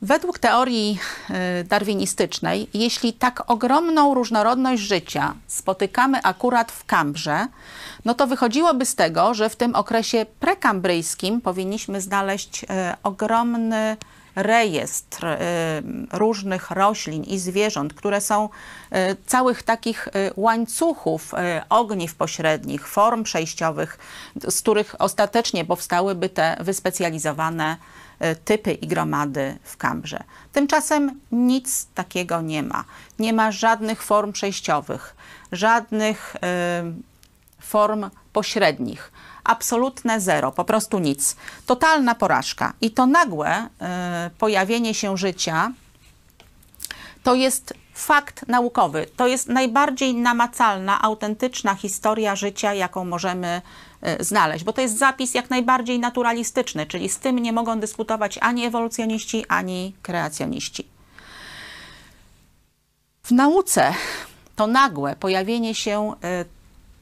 Według 0.03 0.39
teorii 0.39 1.00
darwinistycznej, 1.65 2.67
jeśli 2.74 3.13
tak 3.13 3.51
ogromną 3.51 4.13
różnorodność 4.13 4.81
życia 4.81 5.36
spotykamy 5.48 6.24
akurat 6.24 6.72
w 6.72 6.86
Kambrze, 6.86 7.48
no 8.05 8.13
to 8.13 8.27
wychodziłoby 8.27 8.86
z 8.86 8.96
tego, 8.96 9.34
że 9.34 9.50
w 9.50 9.55
tym 9.55 9.75
okresie 9.75 10.25
prekambryjskim 10.39 11.41
powinniśmy 11.41 12.01
znaleźć 12.01 12.65
ogromny 13.03 13.98
rejestr 14.36 15.26
y, 15.26 15.38
różnych 16.12 16.72
roślin 16.72 17.24
i 17.24 17.40
zwierząt, 17.40 17.94
które 17.94 18.22
są 18.22 18.50
y, 18.50 19.16
całych 19.26 19.64
takich 19.64 20.08
y, 20.08 20.12
łańcuchów 20.36 21.32
ogniw 21.70 22.16
pośrednich, 22.16 22.88
form 22.88 23.24
przejściowych, 23.24 24.00
z 24.48 24.62
których 24.62 24.96
ostatecznie 25.00 25.66
powstałyby 25.66 26.30
te 26.30 26.58
wyspecjalizowane 26.60 27.78
typy 28.46 28.74
i 28.74 28.88
gromady 28.88 29.58
w 29.64 29.78
Kambrze. 29.78 30.24
Tymczasem 30.54 31.20
nic 31.32 31.88
takiego 31.96 32.42
nie 32.42 32.64
ma. 32.64 32.84
Nie 33.20 33.34
ma 33.34 33.52
żadnych 33.52 34.04
form 34.04 34.32
przejściowych, 34.32 35.16
żadnych 35.52 36.36
form 37.60 38.10
pośrednich 38.34 39.12
absolutne 39.51 40.20
zero, 40.20 40.51
po 40.51 40.65
prostu 40.65 41.00
nic. 41.00 41.36
Totalna 41.65 42.15
porażka. 42.15 42.74
I 42.81 42.91
to 42.91 43.05
nagłe 43.05 43.65
y, 43.65 43.67
pojawienie 44.38 44.93
się 44.93 45.17
życia 45.17 45.72
to 47.24 47.36
jest 47.36 47.74
fakt 47.93 48.48
naukowy. 48.48 49.05
To 49.15 49.27
jest 49.27 49.48
najbardziej 49.48 50.15
namacalna, 50.15 51.01
autentyczna 51.01 51.75
historia 51.75 52.36
życia, 52.36 52.74
jaką 52.74 53.05
możemy 53.05 53.62
y, 54.20 54.24
znaleźć, 54.24 54.63
bo 54.63 54.74
to 54.74 54.81
jest 54.81 54.98
zapis 54.98 55.34
jak 55.34 55.50
najbardziej 55.50 56.00
naturalistyczny, 56.00 56.86
czyli 56.86 57.10
z 57.10 57.20
tym 57.20 57.39
nie 57.39 57.53
mogą 57.53 57.79
dyskutować 57.79 58.38
ani 58.41 58.65
ewolucjoniści, 58.65 59.46
ani 59.48 59.96
kreacjoniści. 60.01 60.88
W 63.24 63.31
nauce 63.31 63.93
to 64.55 64.67
nagłe 64.67 65.15
pojawienie 65.15 65.75
się 65.75 66.13
y, 66.41 66.61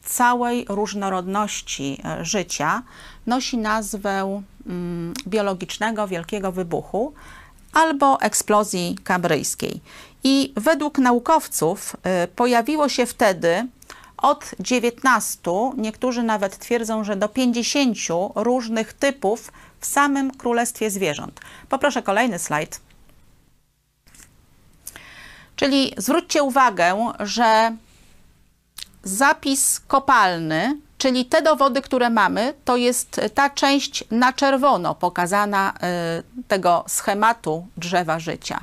całej 0.10 0.66
różnorodności 0.70 2.01
e, 2.06 2.25
życia 2.25 2.84
nosi 3.28 3.58
nazwę 3.58 4.42
mm, 4.68 5.13
biologicznego 5.28 6.08
wielkiego 6.08 6.51
wybuchu 6.51 7.13
albo 7.74 8.22
eksplozji 8.22 8.98
kabryjskiej. 9.04 9.82
I 10.24 10.54
według 10.56 10.98
naukowców 10.98 11.96
e, 12.04 12.28
pojawiło 12.28 12.89
się 12.89 13.06
wtedy 13.06 13.68
od 14.18 14.51
19, 14.60 15.51
niektórzy 15.78 16.24
nawet 16.24 16.58
twierdzą, 16.58 17.04
że 17.04 17.16
do 17.16 17.30
50 17.30 17.98
różnych 18.36 18.94
typów 18.94 19.51
w 19.80 19.86
samym 19.86 20.32
Królestwie 20.32 20.92
Zwierząt. 20.92 21.39
Poproszę 21.70 22.01
kolejny 22.01 22.39
slajd. 22.39 22.82
Czyli 25.56 25.94
zwróćcie 25.98 26.44
uwagę, 26.44 27.13
że 27.20 27.75
zapis 29.03 29.79
kopalny, 29.88 30.77
czyli 30.98 31.25
te 31.25 31.41
dowody, 31.41 31.82
które 31.82 32.10
mamy, 32.10 32.53
to 32.65 32.75
jest 32.75 33.22
ta 33.34 33.50
część 33.50 34.03
na 34.12 34.34
czerwono 34.34 34.96
pokazana 34.96 35.74
y, 35.74 36.44
tego 36.48 36.86
schematu 36.88 37.68
drzewa 37.77 38.20
życia. 38.20 38.60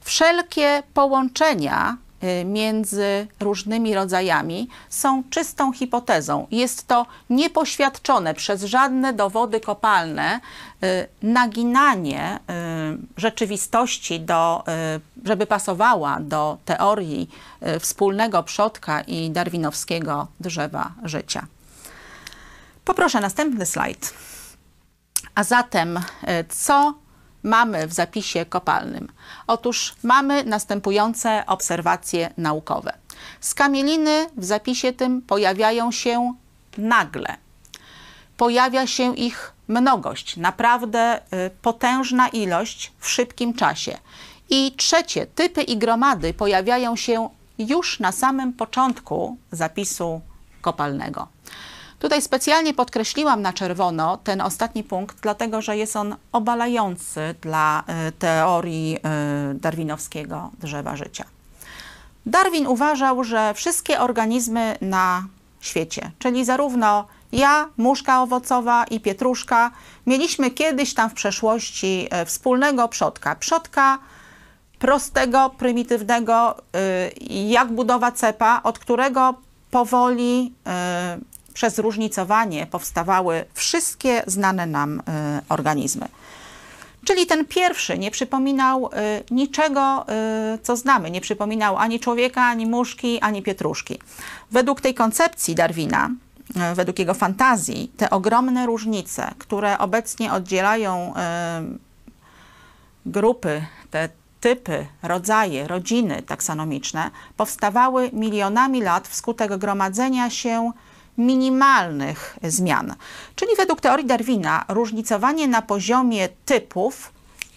Wszelkie 0.00 0.82
połączenia 0.94 1.96
między 2.44 3.26
różnymi 3.40 3.94
rodzajami 3.94 4.68
są 4.88 5.22
czystą 5.30 5.72
hipotezą. 5.72 6.46
Jest 6.50 6.86
to 6.86 7.06
niepoświadczone 7.30 8.34
przez 8.34 8.64
żadne 8.64 9.12
dowody 9.12 9.60
kopalne 9.60 10.40
y, 10.84 11.08
naginanie 11.22 12.38
rzeczywistości 13.16 14.20
do 14.20 14.64
żeby 15.24 15.46
pasowała 15.46 16.18
do 16.20 16.58
teorii 16.64 17.30
wspólnego 17.80 18.42
przodka 18.42 19.00
i 19.00 19.30
darwinowskiego 19.30 20.26
drzewa 20.40 20.92
życia. 21.04 21.46
Poproszę 22.84 23.20
następny 23.20 23.66
slajd. 23.66 24.14
A 25.34 25.44
zatem, 25.44 26.00
co 26.48 26.94
mamy 27.42 27.86
w 27.86 27.92
zapisie 27.92 28.46
kopalnym? 28.46 29.08
Otóż 29.46 29.94
mamy 30.02 30.44
następujące 30.44 31.46
obserwacje 31.46 32.32
naukowe. 32.36 32.92
Skamieliny 33.40 34.26
w 34.36 34.44
zapisie 34.44 34.92
tym 34.92 35.22
pojawiają 35.22 35.92
się 35.92 36.34
nagle. 36.78 37.36
Pojawia 38.36 38.86
się 38.86 39.16
ich 39.16 39.52
mnogość, 39.68 40.36
naprawdę 40.36 40.98
e, 40.98 41.50
potężna 41.50 42.28
ilość 42.28 42.92
w 42.98 43.08
szybkim 43.08 43.54
czasie. 43.54 43.98
I 44.50 44.72
trzecie, 44.76 45.26
typy 45.26 45.62
i 45.62 45.76
gromady 45.76 46.34
pojawiają 46.34 46.96
się 46.96 47.28
już 47.58 48.00
na 48.00 48.12
samym 48.12 48.52
początku 48.52 49.36
zapisu 49.52 50.20
kopalnego. 50.60 51.28
Tutaj 52.02 52.22
specjalnie 52.22 52.74
podkreśliłam 52.74 53.42
na 53.42 53.52
czerwono 53.52 54.16
ten 54.16 54.40
ostatni 54.40 54.84
punkt, 54.84 55.20
dlatego 55.20 55.62
że 55.62 55.76
jest 55.76 55.96
on 55.96 56.16
obalający 56.32 57.34
dla 57.40 57.84
e, 57.86 58.12
teorii 58.12 58.96
e, 58.96 59.54
darwinowskiego 59.54 60.50
drzewa 60.60 60.96
życia. 60.96 61.24
Darwin 62.26 62.66
uważał, 62.66 63.24
że 63.24 63.54
wszystkie 63.54 64.00
organizmy 64.00 64.76
na 64.80 65.26
świecie, 65.60 66.10
czyli 66.18 66.44
zarówno 66.44 67.06
ja, 67.32 67.68
muszka 67.76 68.22
owocowa 68.22 68.84
i 68.84 69.00
pietruszka, 69.00 69.70
mieliśmy 70.06 70.50
kiedyś 70.50 70.94
tam 70.94 71.10
w 71.10 71.14
przeszłości 71.14 72.08
e, 72.10 72.26
wspólnego 72.26 72.88
przodka. 72.88 73.36
Przodka 73.36 73.98
prostego, 74.78 75.50
prymitywnego, 75.58 76.56
jak 77.28 77.72
budowa 77.72 78.12
cepa, 78.12 78.60
od 78.62 78.78
którego 78.78 79.34
powoli 79.70 80.52
przez 81.54 81.78
różnicowanie 81.78 82.66
powstawały 82.66 83.44
wszystkie 83.54 84.22
znane 84.26 84.66
nam 84.66 84.98
y, 84.98 85.02
organizmy. 85.48 86.08
Czyli 87.04 87.26
ten 87.26 87.44
pierwszy 87.44 87.98
nie 87.98 88.10
przypominał 88.10 88.90
niczego, 89.30 90.06
co 90.62 90.76
znamy. 90.76 91.10
Nie 91.10 91.20
przypominał 91.20 91.76
ani 91.76 92.00
człowieka, 92.00 92.42
ani 92.42 92.66
muszki, 92.66 93.20
ani 93.20 93.42
pietruszki. 93.42 93.98
Według 94.50 94.80
tej 94.80 94.94
koncepcji 94.94 95.54
Darwina, 95.54 96.10
według 96.74 96.98
jego 96.98 97.14
fantazji, 97.14 97.92
te 97.96 98.10
ogromne 98.10 98.66
różnice, 98.66 99.30
które 99.38 99.78
obecnie 99.78 100.32
oddzielają 100.32 101.14
grupy, 103.06 103.64
te 103.90 104.08
typy, 104.40 104.86
rodzaje, 105.02 105.68
rodziny 105.68 106.22
taksonomiczne 106.22 107.10
powstawały 107.36 108.10
milionami 108.12 108.82
lat 108.82 109.08
wskutek 109.08 109.56
gromadzenia 109.56 110.30
się 110.30 110.72
minimalnych 111.18 112.38
zmian. 112.42 112.94
Czyli 113.36 113.56
według 113.56 113.80
teorii 113.80 114.06
Darwina 114.06 114.64
różnicowanie 114.68 115.48
na 115.48 115.62
poziomie 115.62 116.28
typów 116.44 117.12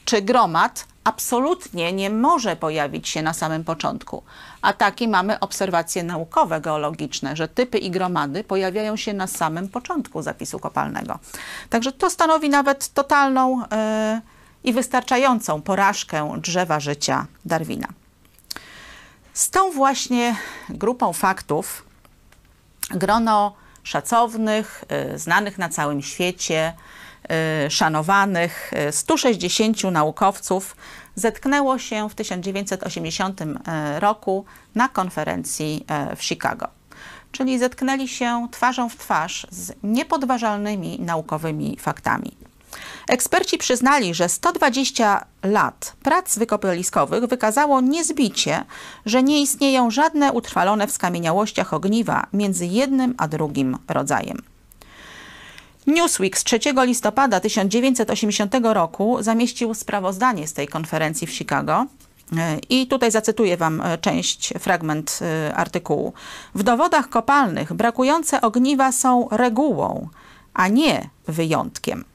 czy 0.06 0.22
gromad 0.22 0.86
absolutnie 1.04 1.94
nie 1.94 2.10
może 2.10 2.56
pojawić 2.56 3.10
się 3.10 3.22
na 3.22 3.34
samym 3.34 3.64
początku. 3.64 4.24
A 4.62 4.74
takie 4.74 5.08
mamy 5.08 5.40
obserwacje 5.40 6.04
naukowe, 6.04 6.62
geologiczne, 6.62 7.36
że 7.36 7.48
typy 7.48 7.78
i 7.78 7.92
gromady 7.92 8.44
pojawiają 8.44 8.96
się 8.96 9.14
na 9.14 9.28
samym 9.28 9.70
początku 9.70 10.22
zapisu 10.22 10.60
kopalnego. 10.60 11.20
Także 11.70 11.92
to 11.92 12.10
stanowi 12.10 12.50
nawet 12.50 12.94
totalną 12.94 13.60
yy, 13.60 13.66
i 14.64 14.74
wystarczającą 14.74 15.62
porażkę 15.62 16.38
drzewa 16.42 16.80
życia 16.80 17.26
Darwina. 17.46 17.88
Z 19.34 19.50
tą 19.50 19.72
właśnie 19.72 20.36
grupą 20.70 21.14
faktów 21.14 21.86
grono 22.90 23.56
szacownych, 23.84 24.84
y, 25.14 25.20
znanych 25.20 25.58
na 25.58 25.70
całym 25.70 26.02
świecie, 26.02 26.74
y, 27.68 27.72
szanowanych 27.72 28.72
160 28.92 29.84
y, 29.84 29.92
naukowców 29.92 30.76
zetknęło 31.16 31.80
się 31.80 32.10
w 32.10 32.16
1980 32.16 33.42
roku 34.00 34.46
na 34.76 34.90
konferencji 34.90 35.86
w 36.16 36.24
Chicago. 36.24 36.68
Czyli 37.32 37.60
zetknęli 37.60 38.08
się 38.08 38.48
twarzą 38.52 38.90
w 38.90 38.96
twarz 38.96 39.48
z 39.50 39.74
niepodważalnymi 39.84 41.00
naukowymi 41.00 41.78
faktami. 41.80 42.38
Eksperci 43.08 43.58
przyznali, 43.58 44.14
że 44.14 44.30
120 44.30 45.26
lat 45.44 45.94
prac 46.04 46.38
wykopaliskowych 46.38 47.26
wykazało 47.26 47.82
niezbicie, 47.82 48.66
że 49.06 49.24
nie 49.24 49.42
istnieją 49.42 49.92
żadne 49.92 50.32
utrwalone 50.32 50.88
w 50.88 50.92
skamieniałościach 50.92 51.74
ogniwa 51.74 52.28
między 52.34 52.66
jednym 52.66 53.16
a 53.18 53.28
drugim 53.28 53.78
rodzajem. 53.88 54.42
Newsweek 55.88 56.38
z 56.38 56.44
3 56.44 56.60
listopada 56.78 57.40
1980 57.40 58.56
roku 58.62 59.18
zamieścił 59.20 59.74
sprawozdanie 59.74 60.48
z 60.48 60.54
tej 60.54 60.68
konferencji 60.68 61.28
w 61.28 61.32
Chicago. 61.32 61.86
I 62.70 62.88
tutaj 62.88 63.12
zacytuję 63.12 63.58
Wam 63.58 63.82
e, 63.82 63.98
część, 63.98 64.54
fragment 64.60 65.20
e, 65.22 65.56
artykułu. 65.56 66.14
W 66.56 66.64
dowodach 66.64 67.10
kopalnych 67.10 67.74
brakujące 67.74 68.42
ogniwa 68.42 68.92
są 68.92 69.28
regułą, 69.32 70.10
a 70.54 70.68
nie 70.68 71.10
wyjątkiem. 71.28 72.06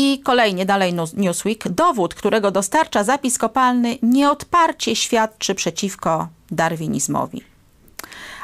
I 0.00 0.20
kolejnie 0.24 0.66
dalej 0.66 0.94
Newsweek. 1.16 1.68
Dowód, 1.68 2.14
którego 2.14 2.50
dostarcza 2.50 3.04
zapis 3.04 3.38
kopalny, 3.38 3.98
nieodparcie 4.02 4.96
świadczy 4.96 5.54
przeciwko 5.54 6.28
darwinizmowi. 6.50 7.44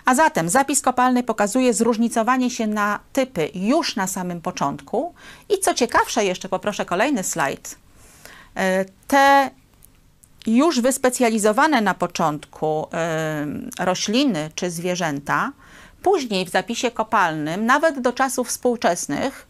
A 0.05 0.15
zatem 0.15 0.49
zapis 0.49 0.81
kopalny 0.81 1.23
pokazuje 1.23 1.75
zróżnicowanie 1.75 2.51
się 2.51 2.67
na 2.67 3.01
typy 3.13 3.51
już 3.55 3.97
na 3.97 4.07
samym 4.07 4.41
początku. 4.41 5.15
I 5.49 5.59
co 5.59 5.75
ciekawsze, 5.75 6.25
jeszcze 6.25 6.49
poproszę 6.49 6.85
kolejny 6.85 7.23
slajd. 7.23 7.79
E, 8.57 8.85
te 9.07 9.51
już 10.47 10.81
wyspecjalizowane 10.81 11.81
na 11.81 11.95
początku 11.95 12.87
y, 13.79 13.85
rośliny 13.85 14.51
czy 14.55 14.71
zwierzęta, 14.71 15.53
później 16.03 16.47
w 16.47 16.51
zapisie 16.51 16.91
kopalnym, 16.91 17.67
nawet 17.67 18.01
do 18.01 18.13
czasów 18.13 18.49
współczesnych, 18.49 19.47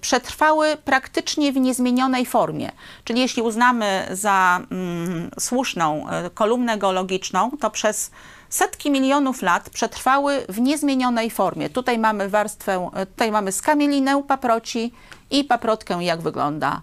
przetrwały 0.00 0.76
praktycznie 0.76 1.52
w 1.52 1.56
niezmienionej 1.56 2.26
formie. 2.26 2.70
Czyli 3.04 3.20
jeśli 3.20 3.42
uznamy 3.42 4.08
za 4.10 4.60
mm, 4.70 5.30
słuszną 5.38 6.06
y, 6.26 6.30
kolumnę 6.30 6.78
geologiczną, 6.78 7.50
to 7.60 7.70
przez 7.70 8.10
setki 8.48 8.90
milionów 8.90 9.42
lat 9.42 9.70
przetrwały 9.70 10.46
w 10.48 10.60
niezmienionej 10.60 11.30
formie. 11.30 11.70
Tutaj 11.70 11.98
mamy 11.98 12.28
warstwę, 12.28 12.90
tutaj 13.10 13.32
mamy 13.32 13.52
skamielinę 13.52 14.22
paproci 14.28 14.92
i 15.30 15.44
paprotkę, 15.44 16.04
jak 16.04 16.20
wygląda 16.22 16.80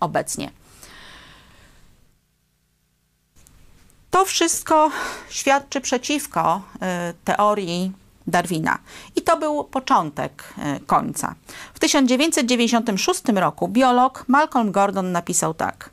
obecnie. 0.00 0.50
To 4.10 4.24
wszystko 4.24 4.90
świadczy 5.28 5.80
przeciwko 5.80 6.62
y, 6.74 6.78
teorii 7.24 7.92
Darwina. 8.30 8.78
I 9.16 9.22
to 9.22 9.36
był 9.36 9.64
początek 9.64 10.54
y, 10.76 10.80
końca. 10.86 11.34
W 11.74 11.78
1996 11.78 13.22
roku 13.34 13.68
biolog 13.68 14.24
Malcolm 14.28 14.72
Gordon 14.72 15.12
napisał 15.12 15.54
tak. 15.54 15.90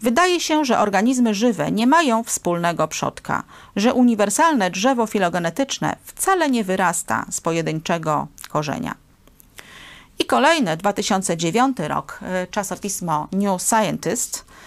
Wydaje 0.00 0.40
się, 0.40 0.64
że 0.64 0.78
organizmy 0.78 1.34
żywe 1.34 1.72
nie 1.72 1.86
mają 1.86 2.24
wspólnego 2.24 2.88
przodka, 2.88 3.42
że 3.76 3.94
uniwersalne 3.94 4.70
drzewo 4.70 5.06
filogenetyczne 5.06 5.96
wcale 6.04 6.50
nie 6.50 6.64
wyrasta 6.64 7.26
z 7.30 7.40
pojedynczego 7.40 8.26
korzenia. 8.48 8.94
I 10.18 10.24
kolejny, 10.24 10.76
2009 10.76 11.76
rok, 11.78 12.20
y, 12.44 12.46
czasopismo 12.50 13.28
New 13.32 13.62
Scientist 13.62 14.44
E, 14.44 14.59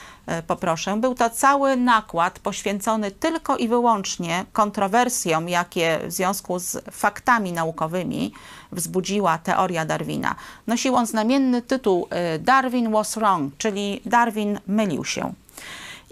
poproszę. 0.48 0.98
Był 0.98 1.16
to 1.16 1.30
cały 1.30 1.76
nakład 1.78 2.40
poświęcony 2.40 3.12
tylko 3.12 3.58
i 3.58 3.68
wyłącznie 3.68 4.46
kontrowersjom, 4.54 5.50
jakie 5.50 6.00
w 6.08 6.12
związku 6.12 6.60
z 6.60 6.78
faktami 6.92 7.54
naukowymi 7.54 8.34
wzbudziła 8.72 9.38
teoria 9.38 9.86
Darwina. 9.86 10.36
Nosił 10.68 10.96
on 10.96 11.06
znamienny 11.06 11.62
tytuł 11.62 12.08
e, 12.10 12.40
Darwin 12.40 12.92
was 12.92 13.16
wrong, 13.16 13.54
czyli 13.58 14.02
Darwin 14.06 14.60
mylił 14.68 15.06
się. 15.06 15.34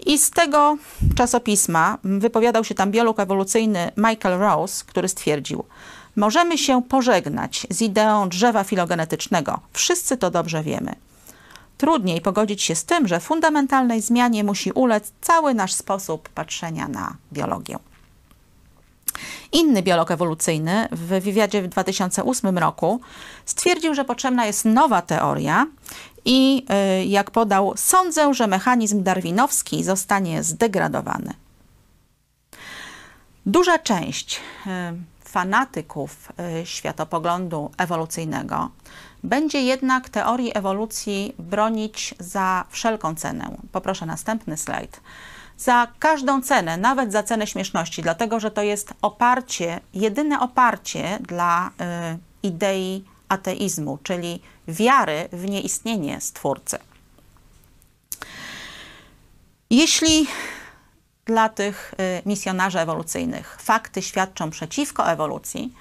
I 0.06 0.18
z 0.18 0.30
tego 0.30 0.76
czasopisma 1.14 1.98
wypowiadał 2.04 2.64
się 2.64 2.74
tam 2.74 2.90
biolog 2.90 3.20
ewolucyjny 3.20 3.90
Michael 3.96 4.38
Rose, 4.38 4.84
który 4.86 5.08
stwierdził, 5.08 5.64
możemy 6.16 6.58
się 6.58 6.82
pożegnać 6.82 7.66
z 7.70 7.82
ideą 7.82 8.28
drzewa 8.28 8.64
filogenetycznego. 8.64 9.60
Wszyscy 9.72 10.16
to 10.16 10.30
dobrze 10.30 10.62
wiemy. 10.62 10.94
Trudniej 11.82 12.20
pogodzić 12.20 12.62
się 12.62 12.74
z 12.74 12.84
tym, 12.84 13.08
że 13.08 13.20
fundamentalnej 13.20 14.00
zmianie 14.00 14.44
musi 14.44 14.72
ulec 14.72 15.12
cały 15.20 15.54
nasz 15.54 15.72
sposób 15.72 16.28
patrzenia 16.28 16.88
na 16.88 17.16
biologię. 17.32 17.78
Inny 19.52 19.82
biolog 19.82 20.10
ewolucyjny 20.10 20.88
w 20.92 21.20
wywiadzie 21.20 21.62
w 21.62 21.68
2008 21.68 22.58
roku 22.58 23.00
stwierdził, 23.44 23.94
że 23.94 24.04
potrzebna 24.04 24.46
jest 24.46 24.64
nowa 24.64 25.02
teoria 25.02 25.66
i 26.24 26.66
y, 27.00 27.04
jak 27.04 27.30
podał, 27.30 27.72
sądzę, 27.76 28.34
że 28.34 28.46
mechanizm 28.46 29.02
darwinowski 29.02 29.84
zostanie 29.84 30.42
zdegradowany. 30.42 31.34
Duża 33.46 33.78
część 33.78 34.40
y, 34.66 34.70
fanatyków 35.24 36.32
y, 36.62 36.66
światopoglądu 36.66 37.70
ewolucyjnego 37.78 38.70
będzie 39.22 39.62
jednak 39.62 40.08
teorii 40.08 40.58
ewolucji 40.58 41.34
bronić 41.38 42.14
za 42.18 42.64
wszelką 42.70 43.14
cenę. 43.14 43.56
Poproszę 43.72 44.06
następny 44.06 44.56
slajd. 44.56 45.00
Za 45.58 45.86
każdą 45.98 46.42
cenę, 46.42 46.76
nawet 46.76 47.12
za 47.12 47.22
cenę 47.22 47.46
śmieszności, 47.46 48.02
dlatego 48.02 48.40
że 48.40 48.50
to 48.50 48.62
jest 48.62 48.94
oparcie, 49.02 49.80
jedyne 49.94 50.40
oparcie 50.40 51.18
dla 51.20 51.68
y, 51.68 51.72
idei 52.42 53.04
ateizmu, 53.28 53.98
czyli 54.02 54.42
wiary 54.68 55.28
w 55.32 55.44
nieistnienie 55.44 56.20
Stwórcy. 56.20 56.78
Jeśli 59.70 60.26
dla 61.24 61.48
tych 61.48 61.94
y, 61.94 62.22
misjonarzy 62.26 62.80
ewolucyjnych 62.80 63.56
fakty 63.60 64.02
świadczą 64.02 64.50
przeciwko 64.50 65.10
ewolucji, 65.10 65.74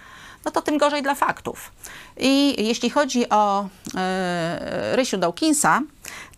no 0.45 0.51
to 0.51 0.61
tym 0.61 0.77
gorzej 0.77 1.03
dla 1.03 1.15
faktów. 1.15 1.71
I 2.21 2.63
jeśli 2.67 2.89
chodzi 2.89 3.29
o 3.29 3.67
e, 3.95 4.95
Rysiu 4.95 5.17
Dawkinsa, 5.17 5.81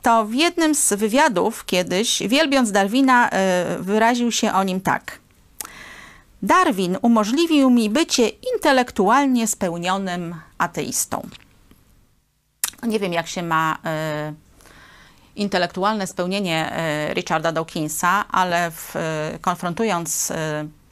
to 0.01 0.25
w 0.25 0.33
jednym 0.33 0.75
z 0.75 0.93
wywiadów 0.93 1.65
kiedyś, 1.65 2.23
wielbiąc 2.27 2.71
Darwina, 2.71 3.29
e, 3.29 3.77
wyraził 3.79 4.31
się 4.31 4.53
o 4.53 4.63
nim 4.63 4.81
tak. 4.81 5.19
Darwin 6.41 6.97
umożliwił 7.01 7.69
mi 7.69 7.89
bycie 7.89 8.27
intelektualnie 8.53 9.47
spełnionym 9.47 10.35
ateistą. 10.57 11.27
Nie 12.83 12.99
wiem, 12.99 13.13
jak 13.13 13.27
się 13.27 13.43
ma 13.43 13.77
e, 13.85 14.33
intelektualne 15.35 16.07
spełnienie 16.07 16.73
Richarda 17.13 17.51
Dawkinsa, 17.51 18.25
ale 18.31 18.71
w, 18.71 18.95
konfrontując 19.41 20.33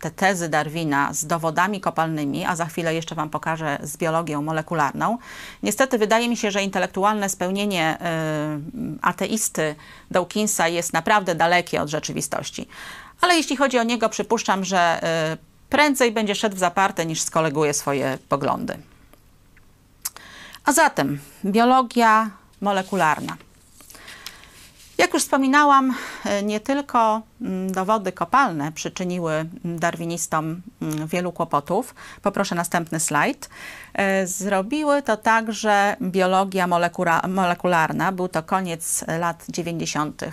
te 0.01 0.11
tezy 0.11 0.49
Darwina 0.49 1.13
z 1.13 1.25
dowodami 1.25 1.81
kopalnymi, 1.81 2.45
a 2.45 2.55
za 2.55 2.65
chwilę 2.65 2.93
jeszcze 2.93 3.15
Wam 3.15 3.29
pokażę 3.29 3.77
z 3.83 3.97
biologią 3.97 4.41
molekularną. 4.41 5.17
Niestety 5.63 5.97
wydaje 5.97 6.29
mi 6.29 6.37
się, 6.37 6.51
że 6.51 6.63
intelektualne 6.63 7.29
spełnienie 7.29 7.97
y, 7.97 8.99
ateisty 9.01 9.75
Dawkinsa 10.11 10.67
jest 10.67 10.93
naprawdę 10.93 11.35
dalekie 11.35 11.81
od 11.81 11.89
rzeczywistości. 11.89 12.67
Ale 13.21 13.35
jeśli 13.35 13.55
chodzi 13.55 13.79
o 13.79 13.83
niego, 13.83 14.09
przypuszczam, 14.09 14.65
że 14.65 15.01
y, 15.33 15.37
prędzej 15.69 16.11
będzie 16.11 16.35
szedł 16.35 16.55
w 16.55 16.59
zaparte 16.59 17.05
niż 17.05 17.21
skoleguje 17.21 17.73
swoje 17.73 18.17
poglądy. 18.29 18.77
A 20.65 20.71
zatem 20.71 21.19
biologia 21.45 22.29
molekularna. 22.61 23.37
Jak 25.01 25.13
już 25.13 25.23
wspominałam, 25.23 25.93
e, 26.25 26.43
nie 26.43 26.59
tylko 26.59 27.21
mm, 27.41 27.71
dowody 27.71 28.11
kopalne 28.11 28.71
przyczyniły 28.71 29.45
darwinistom 29.63 30.61
mm, 30.81 31.07
wielu 31.07 31.31
kłopotów. 31.31 31.95
Poproszę 32.21 32.55
następny 32.55 32.99
slajd. 32.99 33.49
E, 33.93 34.27
zrobiły 34.27 35.01
to 35.01 35.17
także 35.17 35.95
biologia 36.01 36.67
molekularna. 37.27 38.11
Był 38.11 38.27
to 38.27 38.43
koniec 38.43 39.05
lat 39.19 39.45
90. 39.49 40.23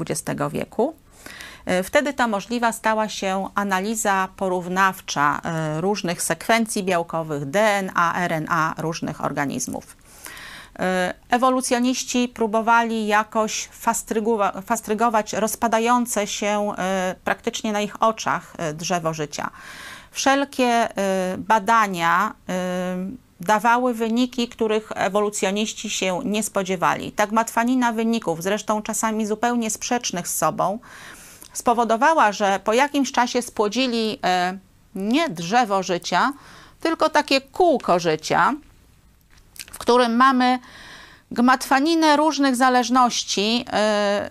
XX 0.00 0.40
e, 0.40 0.50
wieku. 0.50 0.94
Wtedy 1.84 2.12
to 2.12 2.28
możliwa 2.28 2.72
stała 2.72 3.08
się 3.08 3.48
analiza 3.54 4.28
porównawcza 4.36 5.40
różnych 5.80 6.22
sekwencji 6.22 6.84
białkowych 6.84 7.44
DNA, 7.44 8.28
RNA 8.28 8.74
różnych 8.78 9.24
organizmów. 9.24 9.96
E, 10.80 11.14
ewolucjoniści 11.30 12.28
próbowali 12.28 13.06
jakoś 13.06 13.68
fastrygować 14.66 15.32
rozpadające 15.32 16.26
się 16.26 16.72
e, 16.78 17.14
praktycznie 17.24 17.72
na 17.72 17.80
ich 17.80 18.02
oczach 18.02 18.54
e, 18.58 18.74
drzewo 18.74 19.14
życia. 19.14 19.50
Wszelkie 20.12 20.88
badania 21.38 22.34
dawały 23.40 23.94
wyniki, 23.94 24.48
których 24.48 24.92
ewolucjoniści 24.94 25.90
się 25.90 26.20
nie 26.24 26.42
spodziewali. 26.42 27.12
Tak 27.12 27.32
matwanina 27.32 27.92
wyników, 27.92 28.42
zresztą 28.42 28.82
czasami 28.82 29.26
zupełnie 29.26 29.70
sprzecznych 29.70 30.28
z 30.28 30.36
sobą, 30.36 30.78
spowodowała, 31.52 32.32
że 32.32 32.60
po 32.64 32.72
jakimś 32.72 33.12
czasie 33.12 33.42
spłodzili 33.42 34.18
nie 34.94 35.28
drzewo 35.28 35.82
życia, 35.82 36.32
tylko 36.80 37.08
takie 37.08 37.40
kółko 37.40 37.98
życia, 37.98 38.54
którym 39.78 40.16
mamy 40.16 40.58
gmatwaninę 41.30 42.16
różnych 42.16 42.56
zależności, 42.56 43.64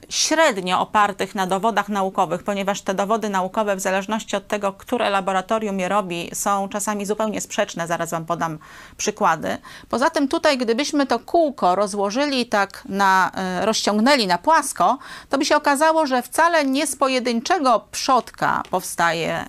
y, 0.04 0.08
średnio 0.10 0.80
opartych 0.80 1.36
na 1.36 1.48
dowodach 1.48 1.90
naukowych, 1.90 2.44
ponieważ 2.44 2.82
te 2.82 2.94
dowody 2.94 3.30
naukowe, 3.30 3.76
w 3.76 3.80
zależności 3.80 4.36
od 4.36 4.48
tego, 4.48 4.74
które 4.74 5.10
laboratorium 5.10 5.80
je 5.80 5.90
robi, 5.90 6.30
są 6.34 6.70
czasami 6.70 7.06
zupełnie 7.06 7.42
sprzeczne. 7.42 7.88
Zaraz 7.88 8.12
Wam 8.12 8.26
podam 8.26 8.60
przykłady. 8.98 9.58
Poza 9.90 10.10
tym, 10.10 10.28
tutaj, 10.28 10.58
gdybyśmy 10.58 11.06
to 11.06 11.20
kółko 11.20 11.76
rozłożyli 11.76 12.46
tak 12.46 12.84
na, 12.90 13.32
y, 13.62 13.66
rozciągnęli 13.66 14.28
na 14.28 14.38
płasko, 14.38 14.98
to 15.30 15.38
by 15.38 15.46
się 15.46 15.56
okazało, 15.56 16.06
że 16.06 16.22
wcale 16.22 16.66
nie 16.66 16.88
z 16.88 16.96
pojedynczego 16.96 17.88
przodka 17.92 18.64
powstaje 18.70 19.46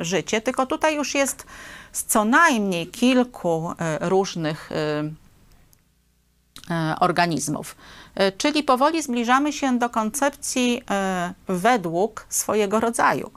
y, 0.00 0.04
życie, 0.04 0.40
tylko 0.40 0.66
tutaj 0.66 0.96
już 0.96 1.14
jest 1.14 1.46
z 1.92 2.04
co 2.04 2.24
najmniej 2.24 2.86
kilku 2.86 3.72
różnych 4.00 4.70
organizmów. 7.00 7.76
E, 8.14 8.32
czyli 8.32 8.62
powoli 8.62 9.02
zbliżamy 9.02 9.52
się 9.52 9.78
do 9.78 9.90
koncepcji 9.90 10.82
e, 10.90 11.34
według 11.48 12.26
swojego 12.28 12.80
rodzaju. 12.80 13.30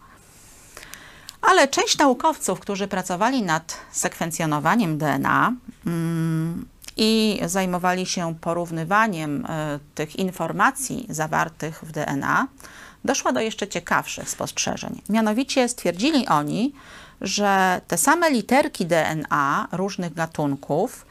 Ale 1.41 1.67
część 1.67 1.97
naukowców, 1.97 2.59
którzy 2.59 2.87
pracowali 2.87 3.43
nad 3.43 3.77
sekwencjonowaniem 3.91 4.97
DNA 4.97 5.53
mm, 5.85 6.65
i 6.97 7.39
zajmowali 7.45 8.05
się 8.05 8.35
porównywaniem 8.41 9.45
e, 9.45 9.79
tych 9.95 10.15
informacji 10.15 11.05
zawartych 11.09 11.79
w 11.83 11.91
DNA, 11.91 12.47
doszła 13.05 13.31
do 13.31 13.39
jeszcze 13.39 13.67
ciekawszych 13.67 14.29
spostrzeżeń. 14.29 15.01
Mianowicie 15.09 15.69
stwierdzili 15.69 16.27
oni, 16.27 16.73
że 17.21 17.81
te 17.87 17.97
same 17.97 18.29
literki 18.29 18.85
DNA 18.85 19.67
różnych 19.71 20.13
gatunków 20.13 21.05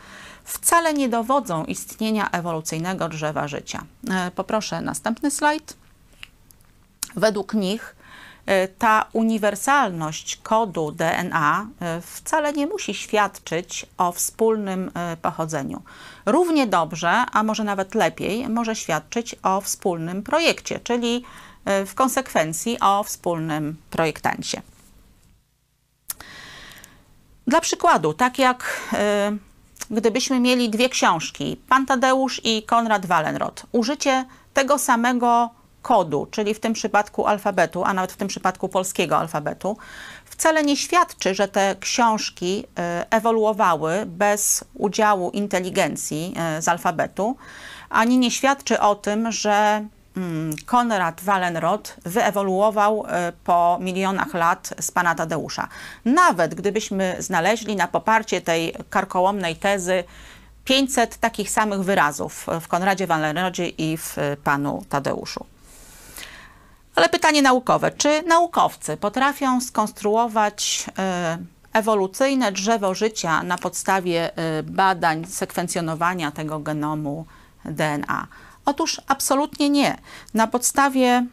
wcale 0.50 0.94
nie 0.94 1.08
dowodzą 1.08 1.64
istnienia 1.64 2.30
ewolucyjnego 2.30 3.08
drzewa 3.08 3.48
życia. 3.48 3.84
E, 4.10 4.30
poproszę 4.30 4.80
następny 4.80 5.30
slajd. 5.30 5.76
Według 7.16 7.54
nich 7.54 7.96
e, 8.46 8.68
ta 8.68 9.06
uniwersalność 9.12 10.36
kodu 10.36 10.92
DNA 10.92 11.66
e, 11.80 12.00
wcale 12.00 12.52
nie 12.52 12.66
musi 12.66 12.94
świadczyć 12.94 13.86
o 13.98 14.12
wspólnym 14.12 14.90
pochodzeniu. 15.22 15.82
Równie 16.26 16.66
dobrze, 16.66 17.10
a 17.10 17.42
może 17.42 17.64
nawet 17.64 17.94
lepiej, 17.94 18.48
może 18.48 18.76
świadczyć 18.76 19.36
o 19.42 19.60
wspólnym 19.60 20.22
projekcie, 20.22 20.80
czyli 20.80 21.24
w 21.86 21.94
konsekwencji 21.94 22.80
o 22.80 23.02
wspólnym 23.04 23.76
projektancie. 23.90 24.62
Dla 27.46 27.60
przykładu, 27.60 28.14
tak 28.14 28.38
jak 28.38 28.90
gdybyśmy 29.90 30.40
mieli 30.40 30.70
dwie 30.70 30.88
książki, 30.88 31.60
Pan 31.68 31.86
Tadeusz 31.86 32.40
i 32.44 32.62
Konrad 32.62 33.06
Wallenrod, 33.06 33.62
użycie 33.72 34.24
tego 34.54 34.78
samego 34.78 35.50
kodu, 35.82 36.26
czyli 36.30 36.54
w 36.54 36.60
tym 36.60 36.72
przypadku 36.72 37.26
alfabetu, 37.26 37.84
a 37.84 37.94
nawet 37.94 38.12
w 38.12 38.16
tym 38.16 38.28
przypadku 38.28 38.68
polskiego 38.68 39.18
alfabetu, 39.18 39.76
wcale 40.24 40.62
nie 40.62 40.76
świadczy, 40.76 41.34
że 41.34 41.48
te 41.48 41.76
książki 41.80 42.64
y, 42.64 42.64
ewoluowały 43.10 44.06
bez 44.06 44.64
udziału 44.74 45.30
inteligencji 45.30 46.34
y, 46.58 46.62
z 46.62 46.68
alfabetu, 46.68 47.36
ani 47.90 48.18
nie 48.18 48.30
świadczy 48.30 48.80
o 48.80 48.94
tym, 48.94 49.32
że 49.32 49.86
Konrad 50.66 51.20
Wallenrod 51.20 51.96
wyewoluował 52.04 53.04
e, 53.06 53.32
po 53.44 53.78
milionach 53.80 54.34
lat 54.34 54.74
z 54.80 54.90
pana 54.90 55.14
Tadeusza. 55.14 55.68
Nawet 56.04 56.54
gdybyśmy 56.54 57.16
znaleźli 57.18 57.76
na 57.76 57.88
poparcie 57.88 58.40
tej 58.40 58.74
karkołomnej 58.90 59.56
tezy 59.56 60.04
500 60.64 61.16
takich 61.16 61.50
samych 61.50 61.80
wyrazów 61.80 62.46
w 62.60 62.68
Konradzie 62.68 63.06
Wallenrodzie 63.06 63.68
i 63.68 63.96
w 63.96 64.16
panu 64.44 64.84
Tadeuszu. 64.88 65.46
Ale 66.94 67.08
pytanie 67.08 67.42
naukowe. 67.42 67.90
Czy 67.90 68.22
naukowcy 68.22 68.96
potrafią 68.96 69.60
skonstruować 69.60 70.86
e, 70.98 71.38
ewolucyjne 71.72 72.52
drzewo 72.52 72.94
życia 72.94 73.42
na 73.42 73.58
podstawie 73.58 74.30
badań, 74.64 75.24
sekwencjonowania 75.26 76.30
tego 76.30 76.58
genomu 76.58 77.26
DNA? 77.64 78.26
Otóż 78.64 79.00
absolutnie 79.06 79.70
nie. 79.70 79.98
Na 80.34 80.46
podstawie 80.46 81.26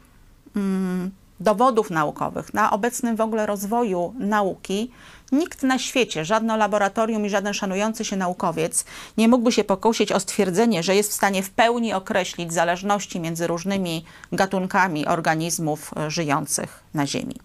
mm, 0.56 1.12
dowodów 1.40 1.90
naukowych, 1.90 2.54
na 2.54 2.72
obecnym 2.72 3.16
w 3.16 3.22
ogóle 3.22 3.46
rozwoju 3.46 4.14
nauki, 4.20 4.92
nikt 5.32 5.64
na 5.64 5.80
świecie, 5.80 6.26
żadne 6.26 6.58
laboratorium 6.58 7.26
i 7.26 7.30
żaden 7.30 7.54
szanujący 7.54 8.06
się 8.06 8.16
naukowiec 8.16 8.86
nie 9.18 9.28
mógłby 9.28 9.52
się 9.52 9.64
pokusić 9.64 10.12
o 10.12 10.20
stwierdzenie, 10.20 10.84
że 10.84 10.96
jest 10.96 11.12
w 11.12 11.14
stanie 11.14 11.44
w 11.44 11.50
pełni 11.50 11.94
określić 11.94 12.54
zależności 12.54 13.20
między 13.20 13.48
różnymi 13.48 14.06
gatunkami 14.32 15.06
organizmów 15.06 15.92
e, 15.98 16.12
żyjących 16.12 16.84
na 16.94 17.08
Ziemi. 17.08 17.36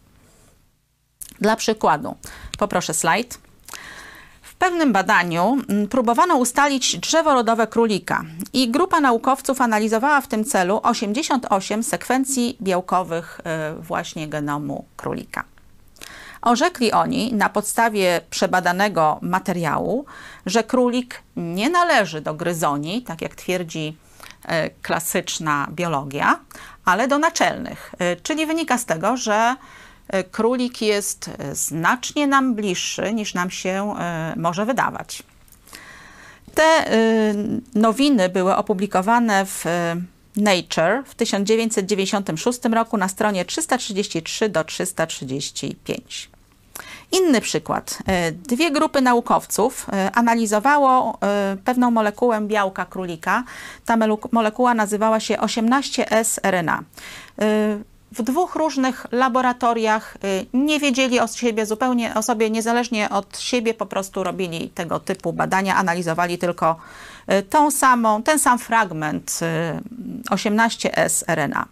Dla 1.40 1.56
przykładu, 1.56 2.14
poproszę 2.58 2.94
slajd 2.94 3.38
pewnym 4.62 4.92
badaniu 4.92 5.58
mm, 5.68 5.88
próbowano 5.88 6.36
ustalić 6.36 6.98
drzewo 6.98 7.34
rodowe 7.34 7.66
królika 7.66 8.24
i 8.52 8.70
grupa 8.70 9.00
naukowców 9.00 9.60
analizowała 9.60 10.20
w 10.20 10.26
tym 10.26 10.44
celu 10.44 10.80
88 10.82 11.82
sekwencji 11.82 12.56
białkowych 12.60 13.40
e, 13.44 13.74
właśnie 13.74 14.28
genomu 14.28 14.84
królika. 14.96 15.44
Orzekli 16.42 16.92
oni 16.92 17.34
na 17.34 17.48
podstawie 17.48 18.20
przebadanego 18.30 19.18
materiału, 19.22 20.04
że 20.46 20.64
królik 20.64 21.22
nie 21.36 21.70
należy 21.70 22.20
do 22.20 22.34
gryzoni, 22.34 23.02
tak 23.02 23.22
jak 23.22 23.34
twierdzi 23.34 23.96
e, 24.44 24.70
klasyczna 24.70 25.68
biologia, 25.70 26.40
ale 26.84 27.08
do 27.08 27.18
naczelnych. 27.18 27.94
E, 27.98 28.16
czyli 28.16 28.46
wynika 28.46 28.78
z 28.78 28.84
tego, 28.84 29.16
że 29.16 29.56
królik 30.30 30.82
jest 30.82 31.30
e, 31.38 31.54
znacznie 31.54 32.26
nam 32.26 32.54
bliższy 32.54 33.14
niż 33.14 33.34
nam 33.34 33.50
się 33.50 33.94
e, 33.98 34.34
może 34.36 34.66
wydawać. 34.66 35.22
Te 36.54 36.84
nowiny 37.74 38.28
były 38.28 38.56
opublikowane 38.56 39.46
w 39.46 39.64
Nature 40.36 41.02
w 41.06 41.14
1996 41.14 42.64
roku 42.72 42.96
na 42.96 43.08
stronie 43.08 43.44
333 43.44 44.48
do 44.48 44.64
335. 44.64 46.30
Inny 47.12 47.40
przykład. 47.40 47.98
Dwie 48.32 48.70
grupy 48.70 49.00
naukowców 49.00 49.86
analizowało 50.14 51.18
pewną 51.64 51.90
molekułę 51.90 52.40
białka 52.40 52.84
królika. 52.84 53.44
Ta 53.84 53.96
molekuła 54.32 54.74
nazywała 54.74 55.20
się 55.20 55.36
18S-RNA 55.36 56.82
w 58.12 58.22
dwóch 58.22 58.54
różnych 58.54 59.06
laboratoriach, 59.12 60.16
y, 60.24 60.46
nie 60.52 60.80
wiedzieli 60.80 61.20
o 61.20 61.26
siebie 61.26 61.66
zupełnie, 61.66 62.14
o 62.14 62.22
sobie 62.22 62.50
niezależnie 62.50 63.10
od 63.10 63.38
siebie, 63.38 63.74
po 63.74 63.86
prostu 63.86 64.22
robili 64.22 64.68
tego 64.68 65.00
typu 65.00 65.32
badania, 65.32 65.76
analizowali 65.76 66.38
tylko 66.38 66.76
y, 67.32 67.42
tą 67.42 67.70
samą, 67.70 68.22
ten 68.22 68.38
sam 68.38 68.58
fragment 68.58 69.40
18S 70.30 71.22
y, 71.22 71.34
RNA. 71.34 71.66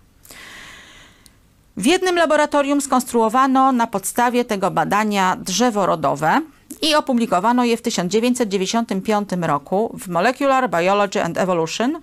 W 1.77 1.87
jednym 1.87 2.17
laboratorium 2.17 2.81
skonstruowano 2.81 3.73
na 3.73 3.87
podstawie 3.87 4.45
tego 4.45 4.71
badania 4.71 5.37
drzewo 5.37 5.87
rodowe 5.87 6.41
i 6.83 6.95
opublikowano 6.95 7.65
je 7.65 7.77
w 7.77 7.83
1995 7.83 9.31
roku 9.41 9.97
w 9.99 10.09
Molecular 10.09 10.71
Biology 10.71 11.23
and 11.23 11.39
Evolution. 11.39 12.01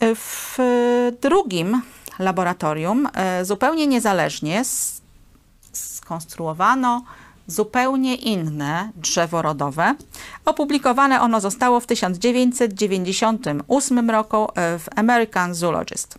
W 0.00 0.58
drugim 1.22 1.82
laboratorium 2.18 3.08
e, 3.14 3.44
zupełnie 3.44 3.86
niezależnie 3.86 4.62
skonstruowano 5.72 7.02
zupełnie 7.46 8.14
inne 8.14 8.90
drzewo 8.94 9.42
rodowe. 9.42 9.94
Opublikowane 10.44 11.20
ono 11.20 11.40
zostało 11.40 11.80
w 11.80 11.86
1998 11.86 14.10
roku 14.10 14.48
e, 14.54 14.78
w 14.78 14.88
American 14.96 15.54
Zoologist. 15.54 16.18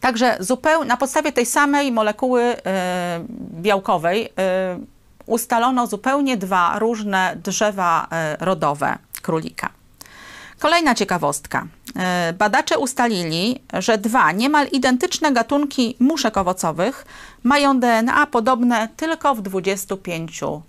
Także 0.00 0.36
zupełnie 0.40 0.88
na 0.88 0.96
podstawie 0.96 1.32
tej 1.32 1.46
samej 1.46 1.92
molekuły 1.92 2.42
e, 2.42 3.24
białkowej 3.62 4.32
ustalono 5.26 5.86
zupełnie 5.86 6.36
dwa 6.36 6.78
różne 6.78 7.36
drzewa 7.44 8.08
rodowe 8.40 8.98
królika. 9.22 9.70
Kolejna 10.58 10.94
ciekawostka. 10.94 11.66
E, 11.96 12.32
badacze 12.32 12.78
ustalili, 12.78 13.62
że 13.78 13.98
dwa 13.98 14.32
niemal 14.32 14.66
identyczne 14.66 15.32
gatunki 15.32 15.96
muszek 16.00 16.36
owocowych 16.36 17.06
mają 17.42 17.80
DNA 17.80 18.26
podobne 18.26 18.88
tylko 18.96 19.34
w 19.34 19.42
25%. 19.42 20.60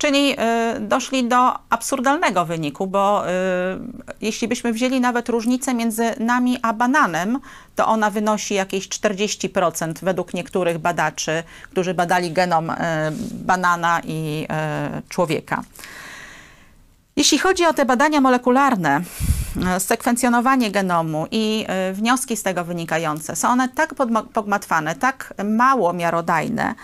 Czyli 0.00 0.32
y, 0.32 0.80
doszli 0.80 1.28
do 1.28 1.54
absurdalnego 1.70 2.44
wyniku, 2.44 2.86
bo 2.86 3.28
y, 3.28 3.30
jeśli 4.20 4.48
byśmy 4.48 4.72
wzięli 4.72 5.00
nawet 5.00 5.28
różnicę 5.28 5.74
między 5.74 6.04
nami 6.18 6.58
a 6.62 6.72
bananem, 6.72 7.38
to 7.76 7.86
ona 7.86 8.10
wynosi 8.10 8.54
jakieś 8.54 8.88
40% 8.88 9.92
według 10.02 10.34
niektórych 10.34 10.78
badaczy, 10.78 11.42
którzy 11.70 11.94
badali 11.94 12.32
genom 12.32 12.72
banana 13.32 14.00
i 14.04 14.46
człowieka. 15.08 15.62
Jeśli 17.20 17.38
chodzi 17.38 17.66
o 17.66 17.72
te 17.72 17.84
badania 17.84 18.20
molekularne, 18.20 19.00
e, 19.66 19.80
sekwencjonowanie 19.80 20.70
genomu 20.70 21.26
i 21.30 21.64
e, 21.68 21.92
wnioski 21.92 22.36
z 22.36 22.42
tego 22.42 22.64
wynikające, 22.64 23.36
są 23.36 23.48
one 23.48 23.68
tak 23.68 23.94
pogmatwane, 24.32 24.94
tak 24.94 25.34
mało 25.44 25.92
miarodajne, 25.92 26.74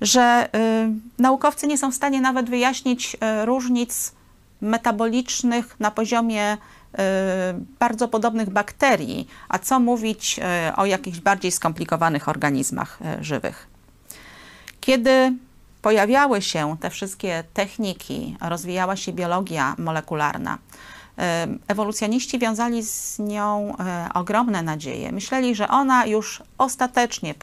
że 0.00 0.20
e, 0.20 0.48
naukowcy 1.18 1.66
nie 1.66 1.78
są 1.78 1.90
w 1.90 1.94
stanie 1.94 2.20
nawet 2.20 2.50
wyjaśnić 2.50 3.16
różnic 3.44 4.12
metabolicznych 4.60 5.80
na 5.80 5.90
poziomie 5.90 6.56
bardzo 7.78 8.08
podobnych 8.08 8.50
bakterii, 8.50 9.28
a 9.48 9.58
co 9.58 9.80
mówić 9.80 10.40
o 10.76 10.86
jakichś 10.86 11.20
bardziej 11.20 11.52
skomplikowanych 11.52 12.28
organizmach 12.28 12.98
żywych. 13.20 13.66
Kiedy 14.80 15.32
pojawiały 15.86 16.42
się 16.42 16.76
te 16.80 16.90
wszystkie 16.90 17.44
techniki, 17.54 18.36
rozwijała 18.40 18.96
się 18.96 19.12
biologia 19.12 19.74
molekularna, 19.78 20.58
Ewolucjoniści 21.68 22.38
wiązali 22.38 22.82
z 22.82 23.18
nią 23.18 23.76
e, 23.78 24.08
ogromne 24.14 24.62
nadzieje. 24.62 25.12
Myśleli, 25.12 25.54
że 25.54 25.68
ona 25.68 26.06
już 26.06 26.42
ostatecznie 26.58 27.34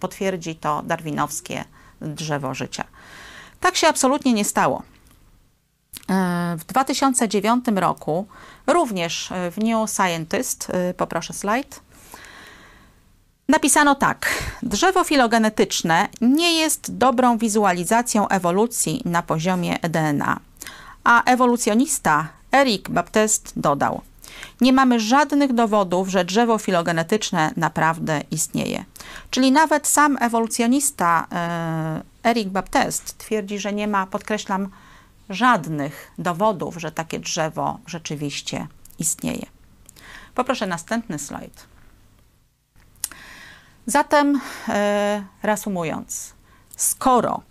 potwierdzi 0.00 0.54
to 0.54 0.82
darwinowskie 0.82 1.64
drzewo 2.00 2.54
życia. 2.54 2.84
Tak 3.60 3.76
się 3.76 3.88
absolutnie 3.88 4.32
nie 4.32 4.44
stało. 4.44 4.82
E, 6.10 6.56
w 6.58 6.64
2009 6.64 7.64
roku, 7.74 8.26
również 8.66 9.32
w 9.50 9.64
New 9.64 9.90
Scientist, 9.90 10.72
poproszę 10.96 11.32
slajd, 11.32 11.80
napisano 13.50 13.94
tak. 13.94 14.26
Drzewo 14.62 15.04
filogenetyczne 15.04 16.08
nie 16.20 16.52
jest 16.60 16.96
dobrą 16.96 17.38
wizualizacją 17.38 18.28
ewolucji 18.28 19.02
na 19.04 19.22
poziomie 19.22 19.78
DNA. 19.78 20.40
A 21.04 21.24
ewolucjonista 21.24 22.28
Eric 22.52 22.88
Baptiste 22.88 23.50
dodał: 23.56 24.00
Nie 24.60 24.72
mamy 24.72 25.00
żadnych 25.00 25.52
dowodów, 25.52 26.08
że 26.08 26.24
drzewo 26.24 26.58
filogenetyczne 26.58 27.52
naprawdę 27.56 28.22
istnieje. 28.30 28.84
Czyli 29.30 29.52
nawet 29.52 29.86
sam 29.88 30.18
ewolucjonista 30.20 31.26
e, 31.32 32.28
Eric 32.30 32.48
Baptiste 32.48 33.12
twierdzi, 33.18 33.58
że 33.58 33.72
nie 33.72 33.88
ma, 33.88 34.06
podkreślam, 34.06 34.68
żadnych 35.30 36.10
dowodów, 36.18 36.76
że 36.76 36.92
takie 36.92 37.18
drzewo 37.20 37.78
rzeczywiście 37.86 38.66
istnieje. 38.98 39.46
Poproszę 40.34 40.66
następny 40.66 41.18
slajd. 41.18 41.69
Zatem, 43.90 44.40
e, 44.68 45.24
reasumując, 45.42 46.34
skoro 46.76 47.42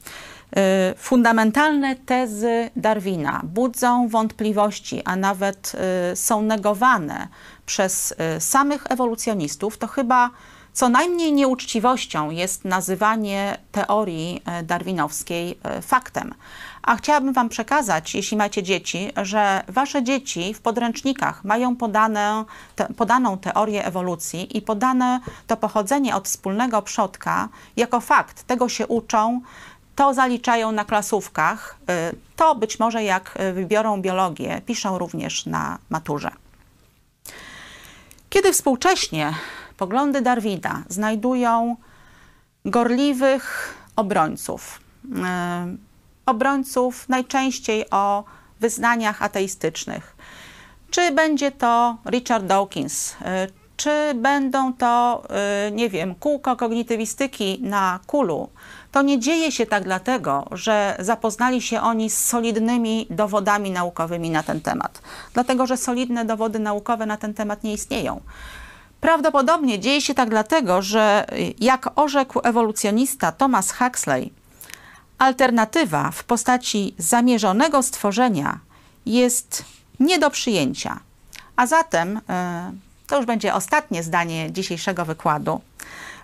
e, 0.55 0.93
fundamentalne 0.97 1.95
tezy 1.95 2.69
Darwina 2.75 3.41
budzą 3.43 4.07
wątpliwości, 4.07 5.01
a 5.05 5.15
nawet 5.15 5.71
e, 5.75 6.15
są 6.15 6.41
negowane 6.41 7.27
przez 7.65 8.13
samych 8.39 8.91
ewolucjonistów, 8.91 9.77
to 9.77 9.87
chyba 9.87 10.29
co 10.73 10.89
najmniej 10.89 11.33
nieuczciwością 11.33 12.29
jest 12.29 12.65
nazywanie 12.65 13.57
teorii 13.71 14.43
darwinowskiej 14.63 15.59
faktem. 15.81 16.33
A 16.81 16.95
chciałabym 16.95 17.33
Wam 17.33 17.49
przekazać, 17.49 18.15
jeśli 18.15 18.37
macie 18.37 18.63
dzieci, 18.63 19.11
że 19.23 19.63
Wasze 19.67 20.03
dzieci 20.03 20.53
w 20.53 20.61
podręcznikach 20.61 21.43
mają 21.43 21.75
podane, 21.75 22.45
te, 22.75 22.93
podaną 22.93 23.37
teorię 23.37 23.85
ewolucji 23.85 24.57
i 24.57 24.61
podane 24.61 25.19
to 25.47 25.57
pochodzenie 25.57 26.15
od 26.15 26.27
wspólnego 26.27 26.81
przodka 26.81 27.49
jako 27.77 27.99
fakt. 27.99 28.43
Tego 28.43 28.69
się 28.69 28.87
uczą, 28.87 29.41
to 29.95 30.13
zaliczają 30.13 30.71
na 30.71 30.85
klasówkach, 30.85 31.77
y, 32.11 32.15
to 32.35 32.55
być 32.55 32.79
może 32.79 33.03
jak 33.03 33.37
wybiorą 33.53 34.01
biologię, 34.01 34.61
piszą 34.65 34.97
również 34.97 35.45
na 35.45 35.77
maturze. 35.89 36.31
Kiedy 38.29 38.53
współcześnie 38.53 39.33
poglądy 39.77 40.21
Darwina 40.21 40.83
znajdują 40.89 41.75
gorliwych 42.65 43.75
obrońców, 43.95 44.79
y, 45.05 45.88
obrońców 46.29 47.09
najczęściej 47.09 47.89
o 47.89 48.23
wyznaniach 48.59 49.21
ateistycznych. 49.21 50.15
Czy 50.91 51.11
będzie 51.11 51.51
to 51.51 51.97
Richard 52.05 52.45
Dawkins, 52.45 53.11
y, 53.11 53.15
czy 53.77 54.13
będą 54.15 54.73
to, 54.73 55.23
y, 55.67 55.71
nie 55.71 55.89
wiem, 55.89 56.15
kółko 56.15 56.55
kognitywistyki 56.55 57.59
na 57.61 57.99
kulu, 58.07 58.49
to 58.91 59.01
nie 59.01 59.19
dzieje 59.19 59.51
się 59.51 59.65
tak 59.65 59.83
dlatego, 59.83 60.47
że 60.51 60.95
zapoznali 60.99 61.61
się 61.61 61.81
oni 61.81 62.09
z 62.09 62.25
solidnymi 62.25 63.07
dowodami 63.09 63.71
naukowymi 63.71 64.29
na 64.29 64.43
ten 64.43 64.61
temat. 64.61 65.01
Dlatego, 65.33 65.67
że 65.67 65.77
solidne 65.77 66.25
dowody 66.25 66.59
naukowe 66.59 67.05
na 67.05 67.17
ten 67.17 67.33
temat 67.33 67.63
nie 67.63 67.73
istnieją. 67.73 68.21
Prawdopodobnie 69.01 69.79
dzieje 69.79 70.01
się 70.01 70.13
tak 70.13 70.29
dlatego, 70.29 70.81
że 70.81 71.25
jak 71.59 71.89
orzekł 71.95 72.39
ewolucjonista 72.43 73.31
Thomas 73.31 73.71
Huxley, 73.71 74.31
alternatywa 75.19 76.11
w 76.11 76.23
postaci 76.23 76.95
zamierzonego 76.97 77.83
stworzenia 77.83 78.59
jest 79.05 79.65
nie 79.99 80.19
do 80.19 80.29
przyjęcia. 80.29 80.99
A 81.55 81.67
zatem, 81.67 82.21
e, 82.29 82.71
to 83.07 83.17
już 83.17 83.25
będzie 83.25 83.53
ostatnie 83.53 84.03
zdanie 84.03 84.51
dzisiejszego 84.51 85.05
wykładu, 85.05 85.61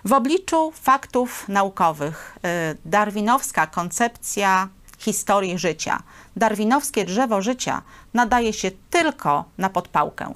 w 0.04 0.12
obliczu 0.12 0.72
faktów 0.82 1.48
naukowych 1.48 2.38
e, 2.44 2.74
darwinowska 2.84 3.66
koncepcja 3.66 4.68
historii 4.98 5.58
życia, 5.58 6.02
darwinowskie 6.36 7.04
drzewo 7.04 7.42
życia 7.42 7.82
nadaje 8.14 8.52
się 8.52 8.70
tylko 8.90 9.44
na 9.58 9.70
podpałkę. 9.70 10.34